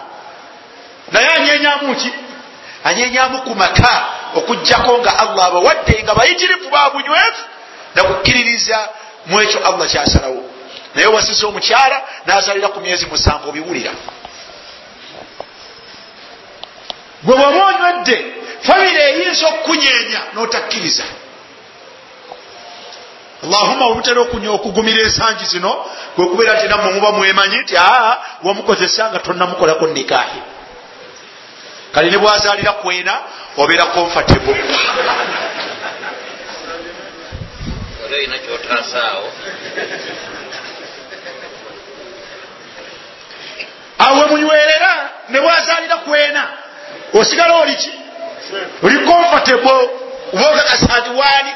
Naye 1.11 1.28
anyenyamu 1.28 1.95
ki? 1.95 2.13
Anyenyamu 2.84 3.41
ku 3.41 3.55
maka 3.55 4.05
okugjako 4.36 4.97
nga 4.97 5.20
allah 5.20 5.45
abawadde 5.45 6.03
nga 6.03 6.15
bayitirivu 6.15 6.70
ba 6.70 6.89
bunywevu 6.89 7.43
nakukkiririza 7.95 8.89
mu 9.26 9.41
ekyo 9.41 9.59
allah 9.68 9.88
kyasalawo. 9.88 10.43
Naye 10.95 11.07
wasiza 11.07 11.47
omukyala 11.47 12.01
nazalira 12.26 12.68
ku 12.68 12.80
myezi 12.80 13.05
musanvu 13.05 13.49
obiwulira. 13.49 13.91
Gwe 17.24 17.36
waba 17.36 17.65
onywedde 17.65 18.18
famire 18.61 19.01
eyinza 19.09 19.47
okukunyeenya 19.47 20.22
notakkiriza 20.34 21.03
allahuma 23.43 23.85
omutera 23.85 24.21
okugumira 24.21 25.01
ensangi 25.01 25.45
zino 25.45 25.85
kwekubeera 26.15 26.53
nti 26.53 26.67
nammwe 26.67 26.93
muba 26.93 27.11
mwemanyi 27.11 27.57
nti 27.57 27.77
aa 27.77 28.17
wamukozesa 28.43 29.09
nga 29.09 29.19
tonnamukolako 29.19 29.88
nikaahi 29.88 30.41
kale 31.91 32.09
ne 32.09 32.17
bwazalira 32.17 32.71
kwena 32.71 33.19
obeera 33.57 33.85
comfortable 33.85 34.63
oli 38.05 38.15
olina 38.15 38.38
kyotaasaawo 38.38 39.31
awe 43.99 44.25
munywerera 44.25 45.09
ne 45.29 45.39
bwazalira 45.41 45.97
kwena. 45.97 46.47
Osigala 47.13 47.55
oliki 47.55 47.91
oli 48.83 48.99
comfortable 49.05 49.89
oba 50.33 50.49
okakasa 50.49 50.99
nti 50.99 51.09
waali 51.09 51.51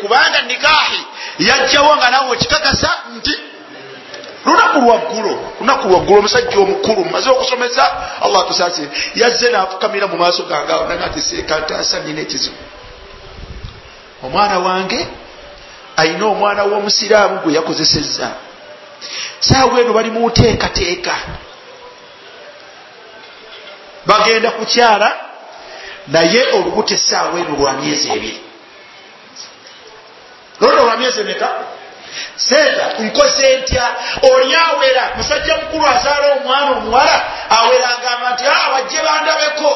kubanga 0.00 0.42
nikahi 0.42 1.00
yajjawo 1.38 1.96
nga 1.96 2.10
nawe 2.10 2.30
okikakasa 2.30 2.90
nti 3.16 3.38
lunaku 4.46 4.78
lwaggulo 4.78 5.52
lunaku 5.60 5.88
lwaggulo 5.88 6.18
omusajja 6.18 6.58
omukulu 6.58 7.04
mumaze 7.04 7.30
okusomesa 7.30 7.84
allah 8.22 8.46
tusasire 8.48 8.88
yazze 9.14 9.50
nafukamira 9.50 10.06
mu 10.06 10.16
maaso 10.16 10.42
gange 10.42 10.72
awo 10.72 10.86
naga 10.88 11.06
nti 11.06 11.20
sekataasa 11.20 11.98
nina 12.00 12.20
ekizibu. 12.20 12.56
Omwana 14.22 14.58
wange 14.58 15.06
ayina 15.96 16.26
omwana 16.26 16.62
w'omusiraamu 16.64 17.40
gwe 17.42 17.54
yakozesezza. 17.54 18.30
Saawa 19.40 19.80
eno 19.80 19.92
bali 19.92 20.10
muteekateeka 20.10 21.14
bagenda 24.06 24.50
kukyala 24.50 25.08
naye 26.06 26.42
olubuto 26.52 26.94
essaawa 26.94 27.40
eno 27.40 27.56
lwa 27.56 27.72
myezi 27.72 28.08
ebiri 28.12 28.47
lolwo 30.60 30.84
lwa 30.84 30.96
myezi 30.96 31.20
emeka? 31.20 31.48
Seeta 32.36 32.86
nkoze 32.98 33.56
ntya? 33.56 33.94
Oli 34.22 34.54
awera? 34.54 35.10
Musajja 35.16 35.56
mukulu 35.56 35.86
azaala 35.86 36.32
omwana 36.32 36.70
omuwala 36.70 37.24
awera 37.50 37.88
agamba 37.96 38.30
nti 38.30 38.44
a 38.46 38.70
bajje 38.72 38.98
bandabeko. 39.02 39.70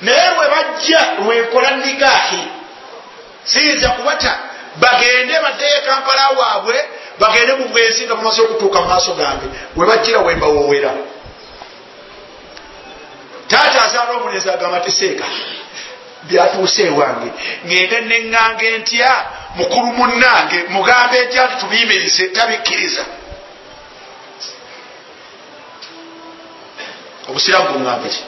Naye 0.00 0.30
lwe 0.34 0.46
bajja 0.54 1.00
lwenkola 1.24 1.70
nigaahi 1.70 2.42
siyinza 3.44 3.88
kubata? 3.88 4.38
Bagende 4.76 5.40
baddeyo 5.40 5.80
kampala 5.86 6.28
waabwe 6.38 6.88
bagende 7.18 7.52
mu 7.52 7.68
bwensi 7.68 8.04
nga 8.04 8.14
mumaze 8.14 8.42
okutuuka 8.42 8.80
mu 8.80 8.88
maaso 8.88 9.12
gange. 9.14 9.46
We 9.76 9.86
bajjira 9.86 10.18
wembawowera 10.18 10.92
taata 13.48 13.84
azaala 13.84 14.12
omulenzi 14.12 14.50
agamba 14.50 14.80
ti 14.80 14.92
seeka 14.92 15.24
byatuuse 16.22 16.82
ewange. 16.86 17.30
Ngende 17.66 18.00
neŋŋange 18.00 18.78
ntya 18.78 19.12
mukulu 19.58 19.88
munnange 19.98 20.58
mugambe 20.74 21.18
ntya 21.24 21.44
nti 21.46 21.56
tubiyimirize 21.60 22.24
tabikkiriza 22.36 23.04
obusiramu 27.28 27.68
buŋŋambe 27.74 28.08
ki? 28.14 28.22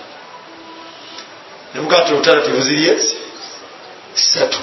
Nemugaa 1.75 2.05
ti 2.05 2.13
olutalative 2.13 2.61
zirye 2.67 2.93
satu 4.15 4.63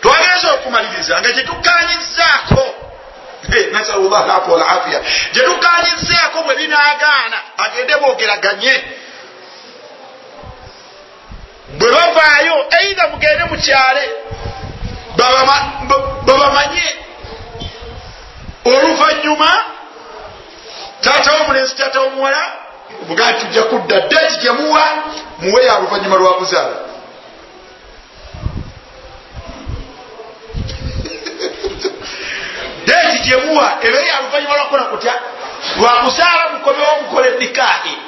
twagenza 0.00 0.48
okumaliriza 0.54 1.20
nga 1.20 1.30
gyetukanyizaako 1.32 2.64
nasalullah 3.72 4.20
alafu 4.24 4.52
walafiya 4.52 5.00
gyetukanyizaako 5.32 6.42
bwe 6.42 6.54
binagaana 6.56 7.38
agende 7.64 7.94
boogeraganye 7.96 8.74
bwe 11.78 11.90
bavaayo 11.90 12.56
eidha 12.80 13.08
mugende 13.08 13.44
mukyale 13.44 14.04
babamanye. 15.16 16.86
Oluvanyuma 18.64 19.64
taata 21.00 21.32
womulenzi 21.32 21.74
taata 21.74 22.00
womuwala 22.00 22.52
mugaa 23.08 23.32
tujja 23.32 23.62
kudda 23.62 24.00
deti 24.00 24.36
gyemuwa 24.42 24.82
muwe 25.38 25.64
ya 25.64 25.78
luvanyuma 25.78 26.16
lwa 26.16 26.38
buzaala 26.38 26.76
deti 32.86 33.18
gyemuwa 33.24 33.76
ebe 33.82 34.06
ya 34.06 34.20
luvanyuma 34.20 34.56
lwakola 34.56 34.84
kutya 34.84 35.14
lwakuzaala 35.76 36.48
mukomewo 36.52 36.96
mukole 37.02 37.30
nikaahi 37.38 37.98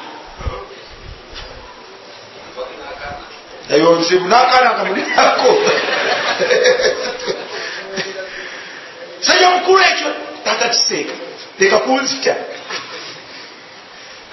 eyo 3.70 3.92
nzibu 3.92 4.28
nakana 4.28 4.70
kamulinako 4.70 5.50
sajja 9.20 9.50
mukulu 9.50 9.80
ekyo 9.80 10.14
tagakiseeka 10.44 11.14
leka 11.58 11.78
kunzita 11.78 12.34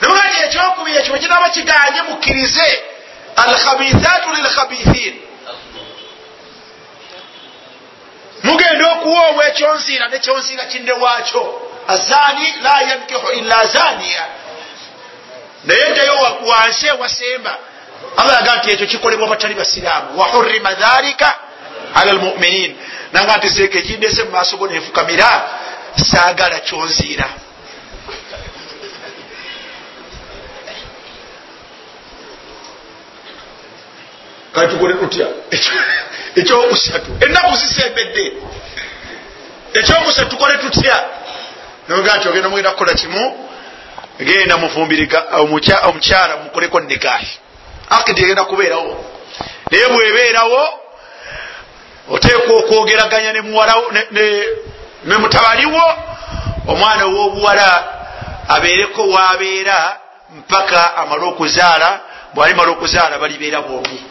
nemugandi 0.01 0.37
ekyokubiri 0.45 0.97
ekyo 0.97 1.11
bwekinaba 1.11 1.49
kiganye 1.49 2.01
mukkirize 2.09 2.83
alkhabithatu 3.35 4.29
lilkhabithin. 4.35 5.15
Mugenda 8.43 8.91
okuwoobwa 8.91 9.47
ekyonsiira 9.47 10.07
nekyonsiira 10.07 10.65
kinde 10.65 10.91
waakyo. 10.91 11.43
Azani 11.87 12.53
la 12.63 12.81
yankihu 12.81 13.31
illa 13.31 13.65
zaniya. 13.65 14.25
Naye 15.63 15.89
ddayo 15.93 16.15
wansi 16.45 16.87
ewasemba 16.87 17.57
allah 18.17 18.37
aga 18.39 18.55
nti 18.55 18.71
ekyo 18.71 18.87
kikolebwa 18.87 19.27
batali 19.27 19.53
basiraamu. 19.53 20.19
Wahurima 20.19 20.73
dhalika 20.73 21.39
ala 21.95 22.13
lmuminin 22.13 22.75
nanga 23.13 23.37
nti 23.37 23.47
zeeka 23.47 23.79
ekindese 23.79 24.23
mumaaso 24.23 24.57
go 24.57 24.67
nenfukamira 24.67 25.49
saagala 26.11 26.59
kyonziira. 26.59 27.29
Katukole 34.53 34.93
tutya? 34.93 35.27
Ekyokusatu. 36.35 37.11
Ennaku 37.25 37.55
zisembedde. 37.55 38.33
Ekyokusatu 39.73 40.29
tukole 40.29 40.57
tutya? 40.57 41.03
Noga 41.87 42.17
nti 42.17 42.27
ogenda 42.29 42.49
mugenda 42.49 42.71
kukola 42.71 42.93
kimu? 42.93 43.49
Genda 44.19 44.57
mufumbiriga 44.57 45.23
omukyala 45.83 46.37
mukoleko 46.37 46.79
nikahi 46.79 47.39
akidi 47.97 48.23
egenda 48.23 48.43
kubeerawo. 48.45 49.05
Naye 49.71 49.87
bwebeerawo 49.87 50.79
oteekwa 52.09 52.55
okwogeraganya 52.59 53.33
ne 55.03 55.17
mutabaliwo 55.17 55.83
omwana 56.67 57.05
ow'obuwala 57.05 57.67
abeereko 58.47 59.09
waabeera 59.09 59.99
mpaka 60.37 60.97
amale 60.97 61.23
okuzaala 61.25 61.99
bwalimala 62.33 62.71
okuzaala 62.71 63.19
balibeera 63.19 63.61
bombi. 63.61 64.03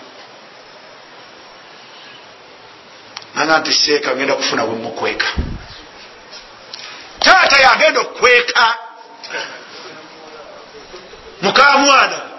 Nanga 3.34 3.58
nti 3.58 3.72
seeka 3.72 4.16
ngenda 4.16 4.34
kufuna 4.34 4.66
bwemukweka 4.66 5.26
taata 7.18 7.56
yagenda 7.60 8.00
okukweka. 8.00 8.74
Mukamwana 11.42 12.31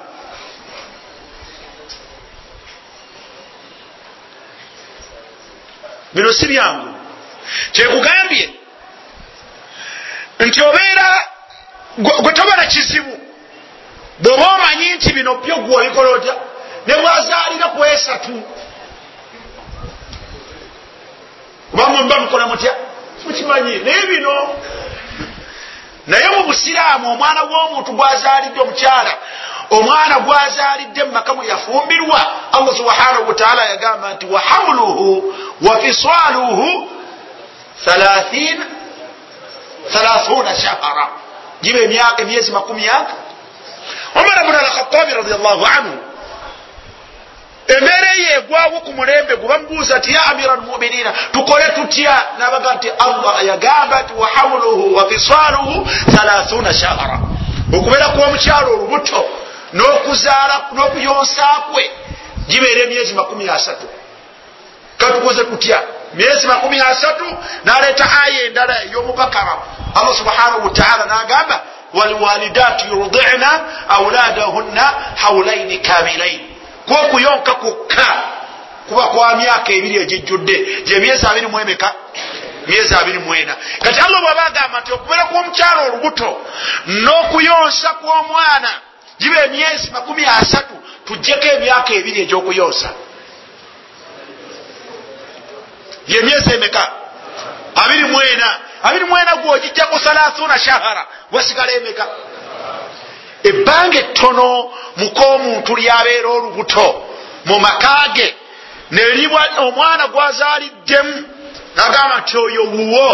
bino 6.13 6.33
si 6.33 6.45
byangu 6.47 6.89
kyekugambye 7.71 8.49
nti 10.39 10.61
obeera 10.63 11.07
gwe 11.97 12.31
tobala 12.33 12.65
kizibu. 12.65 13.19
Bweoba 14.19 14.47
omanyi 14.55 14.91
nti 14.95 15.13
bino 15.13 15.35
byo 15.35 15.55
gwe 15.55 15.75
obikola 15.75 16.09
otya 16.09 16.35
ne 16.87 16.93
bwazaalira 16.95 17.67
ku 17.75 17.85
esatu. 17.85 18.43
Obamwe 21.73 22.01
mba 22.03 22.19
mukola 22.19 22.47
mutya? 22.47 22.73
Mukimanyi 23.25 23.75
naye 23.77 24.05
bino 24.05 24.55
naye 26.07 26.29
mu 26.29 26.43
busiraamu 26.43 27.11
omwana 27.13 27.41
w'omuntu 27.43 27.91
gwazaalidde 27.91 28.59
omukyala 28.61 29.13
omwana 29.69 30.19
gwazaalidde 30.19 31.03
mumaka 31.03 31.33
mwe 31.33 31.47
yafumbirwa 31.47 32.19
allah 32.51 32.75
subhanahu 32.77 33.27
wataala 33.27 33.65
yagamba 33.65 34.13
nti 34.13 34.25
wahamluhu 34.25 35.35
wa 35.61 35.79
fisaaluhu 35.79 36.89
thalathuna 39.93 40.55
shahara 40.55 41.07
giba 41.61 41.79
emyezi 42.17 42.51
makumi 42.51 42.89
aga 42.89 43.13
omar 44.15 44.45
bn 44.45 44.55
alkhatabi 44.55 45.13
radiallahu 45.13 45.65
anhu 45.65 45.97
embeera 47.67 48.13
yegwawo 48.13 48.79
ku 48.79 48.91
mulembe 48.93 49.35
gwe 49.35 49.47
bamubuuza 49.47 49.99
ti 49.99 50.13
ya 50.13 50.25
amira 50.25 50.53
almuminina 50.53 51.13
tukole 51.31 51.63
tutya? 51.75 52.23
Nabaga 52.39 52.73
nti 52.73 52.89
allah 52.89 53.45
yagamba 53.45 54.01
nti 54.01 54.13
wahamluhu 54.13 54.95
wa 54.95 55.09
fisaaluhu 55.09 55.87
thalathuna 56.15 56.73
shahara 56.73 57.19
okubeera 57.73 58.07
kw'omukyalo 58.07 58.73
olubuto 58.73 59.29
n'okuzaala 59.73 60.55
n'okuyonsa 60.73 61.45
kwe 61.71 61.91
gibeera 62.47 62.81
emyezi 62.83 63.13
makumi 63.13 63.49
asatu. 63.49 63.87
Katukoze 64.97 65.43
tutya? 65.45 65.81
Myezi 66.13 66.47
makumi 66.47 66.79
asatu 66.81 67.25
naleeta 67.65 68.05
aya 68.23 68.41
endala 68.43 68.83
ey'omubakara 68.83 69.57
allah 69.95 70.15
subhanahu 70.17 70.63
wataala 70.63 71.05
nagamba 71.05 71.61
walwalidaatu 71.93 72.87
yurdina 72.87 73.61
auladahunna 73.89 74.93
haulaini 75.15 75.77
kamilaini 75.77 76.52
kwokuyonka 76.87 77.53
kwokka 77.53 78.07
kuba 78.87 79.07
kwa 79.07 79.35
myaka 79.35 79.73
ebiri 79.73 79.97
egijjudde 80.03 80.55
gyemyezi 80.85 81.25
abiri 81.27 81.47
mwemeka 81.47 81.93
myezi 82.67 82.95
abiri 82.95 83.19
mwena 83.19 83.55
kati 83.83 83.99
allah 83.99 84.21
bwaba 84.21 84.45
agamba 84.45 84.81
nti 84.81 84.91
okubeera 84.93 85.25
kw'omukyalo 85.25 85.79
olubuto 85.87 86.29
n'okuyonsa 86.87 87.89
kw'omwana 87.93 88.71
giba 89.19 89.45
emyezi 89.45 89.91
makumi 89.91 90.25
asatu 90.25 90.75
tujjeko 91.05 91.47
emyaka 91.55 91.93
ebiri 91.93 92.21
egy'okuyonsa. 92.21 92.89
Yemyezi 96.07 96.53
emeka? 96.53 96.91
Abiri 97.75 98.03
mwena 98.03 98.59
abiri 98.83 99.05
mwena 99.05 99.35
gwogijjako 99.35 99.99
salathuna 99.99 100.59
shahara 100.59 101.07
wasigala 101.31 101.71
emeka 101.71 102.07
ebbanga 103.43 103.97
ettono 103.99 104.71
mukomuntu 104.97 105.75
lyabeera 105.75 106.29
olubuto 106.29 106.87
mu 107.45 107.59
makage 107.59 108.35
nelibwa 108.91 109.41
omwana 109.57 110.07
gwazaaliddemu 110.07 111.15
nagamba 111.75 112.17
nti 112.21 112.37
oyo 112.37 112.63
wuwo. 112.63 113.09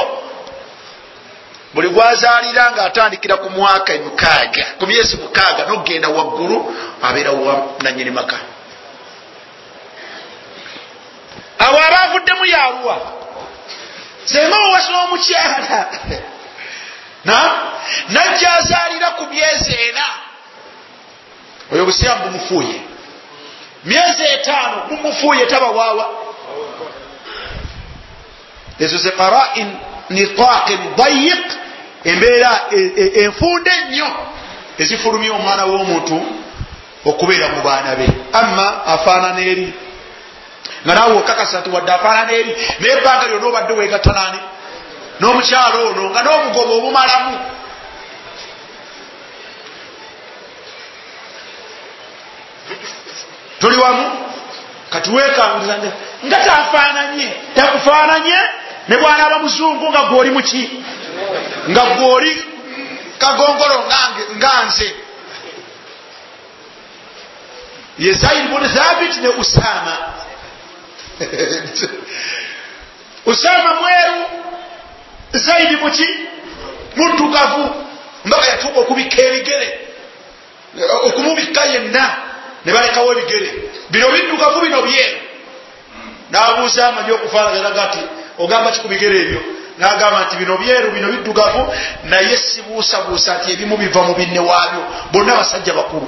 Buli 1.73 1.89
gwazaalira 1.89 2.71
nga 2.71 2.83
atandikira 2.85 3.37
ku 3.37 3.49
mwaka 3.49 3.93
mukaaga 3.93 4.65
ku 4.79 4.87
myezi 4.87 5.17
mukaaga 5.17 5.65
nogenda 5.65 6.09
waggulu 6.09 6.75
abeera 7.01 7.31
wa 7.31 7.67
nanyini 7.81 8.11
maka. 8.11 8.37
Abo 11.59 11.77
abavuddemu 11.77 12.45
yaluwa 12.45 12.97
senga 14.25 14.57
owasa 14.57 14.91
omukyala 15.03 15.77
najja 18.09 18.53
azaalira 18.53 19.09
ku 19.11 19.25
myezi 19.25 19.73
ena. 19.89 20.05
Oyo 21.71 21.83
obusiramu 21.83 22.23
bumufuuye 22.25 22.81
myezi 23.83 24.23
etaano 24.23 24.77
bumufuuye 24.89 25.45
tabawaawa 25.45 26.09
ezo 28.79 28.97
ze 28.97 29.11
qarain 29.11 29.77
nitaqin 30.09 30.79
dayiq 30.97 31.45
embeera 32.03 32.61
enfunda 33.23 33.71
ennyo 33.79 34.07
ezifulumya 34.77 35.33
omwana 35.33 35.65
w'omuntu 35.65 36.17
okubeera 37.05 37.47
mu 37.47 37.61
baana 37.61 37.95
be. 37.95 38.07
Amma 38.33 38.85
afaanana 38.85 39.41
eri. 39.41 39.73
Nga 40.85 40.95
naawe 40.95 41.17
okakasa 41.17 41.59
nti 41.59 41.69
wadde 41.69 41.91
afaanana 41.91 42.31
eri 42.31 42.55
naye 42.79 42.93
ebbanga 42.97 43.27
lyonna 43.27 43.47
obadde 43.47 43.73
wegattanaani 43.73 44.39
n'omukyalo 45.19 45.79
ono 45.89 46.03
nga 46.09 46.21
n'obugoba 46.23 46.73
obumalamu. 46.79 47.37
Tuli 53.59 53.77
wamu? 53.77 54.05
Kati 54.89 55.09
wekanguza 55.09 55.77
nga 56.25 56.37
tafaananye 56.37 57.29
takufaananye? 57.55 58.37
Ne 58.87 58.97
bwanaaba 58.97 59.39
muzungu 59.39 59.89
nga 59.89 60.01
gwoli 60.01 60.31
muki 60.31 60.83
nga 61.69 61.83
gwoli 61.85 62.45
kagongolo 63.17 63.83
nga 64.37 64.53
nze. 64.67 64.95
Ye 67.97 68.13
zaid 68.13 68.49
bun 68.49 68.63
thabit 68.69 69.17
ne 69.21 69.29
usama 69.29 69.97
usama 73.31 73.73
mweru 73.73 74.48
zaidi 75.33 75.75
muki 75.75 76.07
muddugavu 76.95 77.69
mbaka 78.25 78.47
yatuuka 78.47 78.79
okubikka 78.79 79.21
ebigere. 79.21 79.79
Okumubikka 81.07 81.65
yenna 81.65 82.05
ne 82.65 82.73
balekawo 82.73 83.11
ebigere. 83.11 83.49
Bino 83.89 84.11
biddugavu 84.11 84.61
bino 84.61 84.81
byeru. 84.81 85.19
Nabuuza 86.31 86.87
amanyi 86.87 87.11
okufaanaganaga 87.11 87.85
nti 87.85 88.01
ogamba 88.37 88.71
ki 88.71 88.79
ku 88.79 88.87
bigere 88.87 89.19
ebyo? 89.21 89.41
Nagamba 89.77 90.25
nti 90.25 90.35
bino 90.35 90.57
byeru 90.57 90.91
bino 90.91 91.07
biddugavu 91.11 91.73
naye 92.03 92.37
sibuusabuusa 92.37 93.37
nti 93.37 93.51
ebimu 93.51 93.77
biva 93.77 94.01
mu 94.01 94.13
binne 94.15 94.39
waabyo. 94.39 94.83
Bonna 95.11 95.35
basajja 95.35 95.73
bakulu 95.73 96.07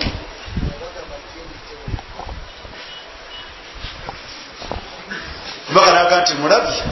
mbaka 5.72 5.92
naga 5.92 6.22
nti 6.22 6.34
mulabye 6.34 6.84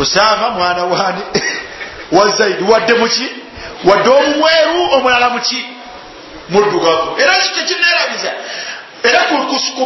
osama 0.00 0.50
mwana 0.50 0.84
wani 0.84 1.22
wa 2.12 2.28
zaidi 2.28 2.64
wadde 2.72 2.94
muki 2.94 3.28
wadde 3.84 4.08
omumweru 4.10 4.92
omulala 4.92 5.28
muki 5.30 5.66
muddugavu. 6.48 7.20
Era 7.20 7.34
kikyo 7.34 7.64
kineerabiza 7.64 8.32
era 9.02 9.20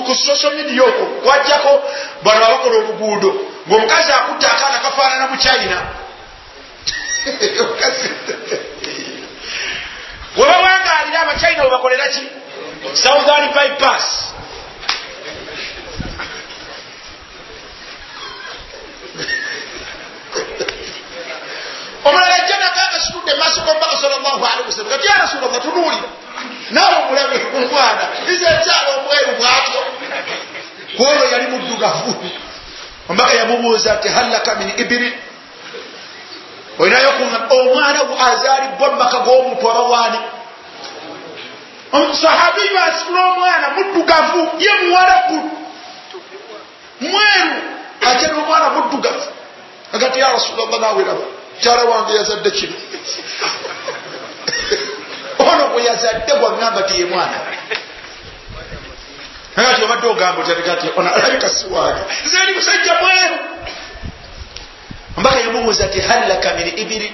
ku 0.07 0.15
social 0.15 0.55
media 0.57 0.83
okwo 0.83 1.07
kwajjako 1.07 1.83
bano 2.23 2.45
abakola 2.47 2.77
oluguudo 2.77 3.35
ngaomukazi 3.69 4.13
akutta 4.13 4.53
akaana 4.53 4.79
kafaanana 4.79 5.27
mu 5.27 5.37
china. 5.37 5.83
Webawangalira 10.37 11.21
abachina 11.21 11.63
webakolera 11.65 12.09
ki? 12.09 12.23
Southern 12.95 13.53
bypass 13.53 14.33
omulala 22.05 22.35
ajja 22.35 22.57
nakanga 22.59 23.01
situdde 23.01 23.35
maaso 23.35 23.61
alihi 24.53 24.67
wasallam. 24.67 24.91
Kati 24.91 25.07
ya 25.07 25.15
rasulllah 25.19 25.63
tunuulira. 25.63 26.09
Naawe 26.71 26.97
omulabe 26.97 27.47
omwana 27.57 28.05
ize 28.29 28.45
ekyalo 28.45 28.91
omweru 28.99 29.33
bwatyo. 29.39 29.81
Kwolwo 30.97 31.25
yali 31.33 31.47
muddugavu. 31.47 32.15
Omubaka 33.09 33.35
yamubuuza 33.35 33.93
ati 33.93 34.09
hallaka 34.09 34.55
min 34.55 34.73
ibiri 34.77 35.19
olinayo 36.79 37.11
omwana 37.51 38.01
azaalibwa 38.31 38.91
mumaka 38.91 39.19
g'omuntu 39.19 39.71
abawaani 39.71 40.19
sahabi 42.23 42.61
basitula 42.75 43.25
omwana 43.25 43.69
muddugavu 43.71 44.51
ye 44.59 44.73
muwarabu 44.83 45.51
mweru. 47.01 47.63
Ate 48.01 48.27
nomwana 48.27 48.69
muddugavu. 48.71 49.29
Agati 49.93 50.21
ya 50.21 50.33
rasulllah 50.33 50.81
naweraba 50.81 51.42
mukyala 51.55 51.85
wange 51.85 52.15
yazadde 52.15 52.51
kino. 52.51 52.73
Ono 55.39 55.69
gwe 55.69 55.85
yazadde 55.85 56.33
gwagamba 56.41 56.83
ti 56.83 56.99
ye 57.01 57.05
mwana. 57.07 57.39
Agati 59.57 59.85
obadde 59.85 60.07
ogamba 60.07 60.41
otyati 60.41 60.89
ono 60.97 61.15
alabika 61.15 61.49
siwaani 61.49 62.01
zeri 62.25 62.53
musajja 62.55 62.95
mweru 62.95 63.37
ombaka 65.17 65.41
yamubuuza 65.41 65.89
ti 65.89 66.01
hallaka 66.01 66.55
min 66.55 66.79
ibiri 66.79 67.13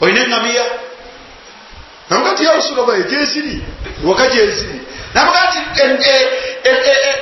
olina 0.00 0.20
engamiya 0.20 0.64
namuga 2.10 2.34
ti 2.34 2.44
ya 2.44 2.52
rasulllah 2.52 3.08
gyeziri 3.08 3.64
waka 4.04 4.26
gyeziri. 4.26 4.80
Namuga 5.14 5.40
ti 5.52 5.58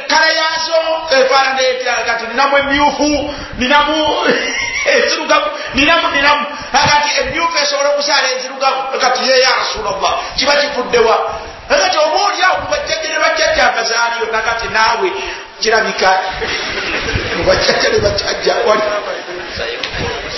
kale 0.09 0.35
yazo 0.35 0.79
efaananaetakati 1.11 2.27
ninamu 2.27 2.59
emyufu 2.59 3.35
ninamu 3.59 4.17
ezirugavu 4.97 5.51
ninamu 5.75 6.11
ninamu 6.11 6.47
agati 6.73 7.11
emyufu 7.21 7.57
esobola 7.63 7.89
okuzaala 7.89 8.29
ezirugavu 8.37 8.81
agati 8.95 9.31
ye 9.31 9.41
ya 9.41 9.51
rasulllah 9.59 10.13
kiba 10.37 10.57
kivuddewa 10.57 11.17
agati 11.71 11.99
oba 11.99 12.19
oliawo 12.27 12.57
mubajjajja 12.63 13.09
ne 13.09 13.19
bajjajja 13.25 13.67
akazaaliyo 13.71 14.27
nagati 14.33 14.69
naawe 14.69 15.13
kirabika 15.61 16.19
mubajjajja 17.37 17.89
ne 17.89 17.99
bajjajja 17.99 18.55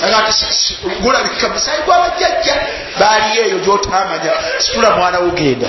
agati 0.05 0.47
gulabika 1.01 1.49
musayi 1.49 1.83
gwabajjajja 1.83 2.55
baaliyo 3.01 3.45
eyo 3.45 3.59
gyotamanya 3.59 4.33
situla 4.59 4.91
mwana 4.91 5.19
wogenda 5.19 5.69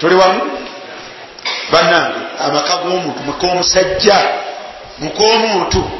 tuli 0.00 0.14
wamu? 0.14 0.40
Bannange 1.72 2.18
amaka 2.40 2.76
g'omuntu 2.76 3.20
mukomusajja 3.26 4.18
mukomuntu 4.98 5.90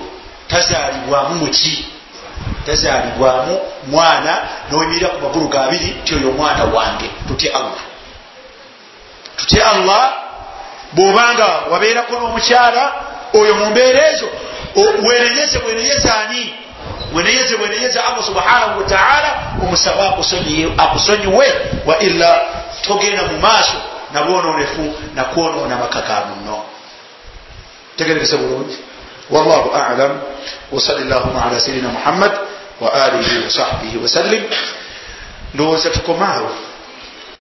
tazalibwamu 0.49 1.35
muki? 1.35 1.87
Tazalibwamu 2.67 3.61
mwana 3.87 4.39
noyimirira 4.71 5.09
ku 5.09 5.21
magulu 5.23 5.49
gabiri 5.49 5.97
ti 6.05 6.15
oyo 6.15 6.33
mwana 6.33 6.65
wange 6.65 7.11
tutye 7.29 7.51
allah. 7.51 7.83
Tutye 9.37 9.63
allah 9.65 10.13
bwobanga 10.93 11.47
wabeerako 11.71 12.13
n'omukyala 12.15 12.93
oyo 13.35 13.55
mu 13.55 13.67
mbeera 13.67 14.11
ezo 14.13 14.29
wenenyeze 15.09 15.59
wenenyeze 15.67 16.11
ani? 16.11 16.55
Wenenyeze 17.15 17.55
wenenyeze 17.55 18.01
allah 18.01 18.25
subhanahu 18.25 18.79
wataala 18.81 19.31
omusaba 19.63 20.17
akusonyiwe 20.79 21.47
wa 21.87 21.99
ila 21.99 22.41
togenda 22.83 23.23
mu 23.23 23.39
maaso 23.41 23.77
nabwononefu 24.13 24.95
nakwonoona 25.15 25.77
maka 25.77 26.01
ga 26.01 26.25
muno 26.29 26.63
tegerekese 27.97 28.37
bulungi. 28.37 28.79
Wallahu 29.31 29.71
alam. 29.75 30.21
Wasali 30.73 31.05
llahuma 31.05 31.45
ala 31.45 31.61
sayidina 31.61 31.89
muhammad 31.89 32.33
wa 32.81 32.93
alihi 32.93 33.45
wasahbihi 33.45 33.99
wasallim 33.99 34.43
ndowooza 35.55 35.91
tukomaawo 35.91 36.51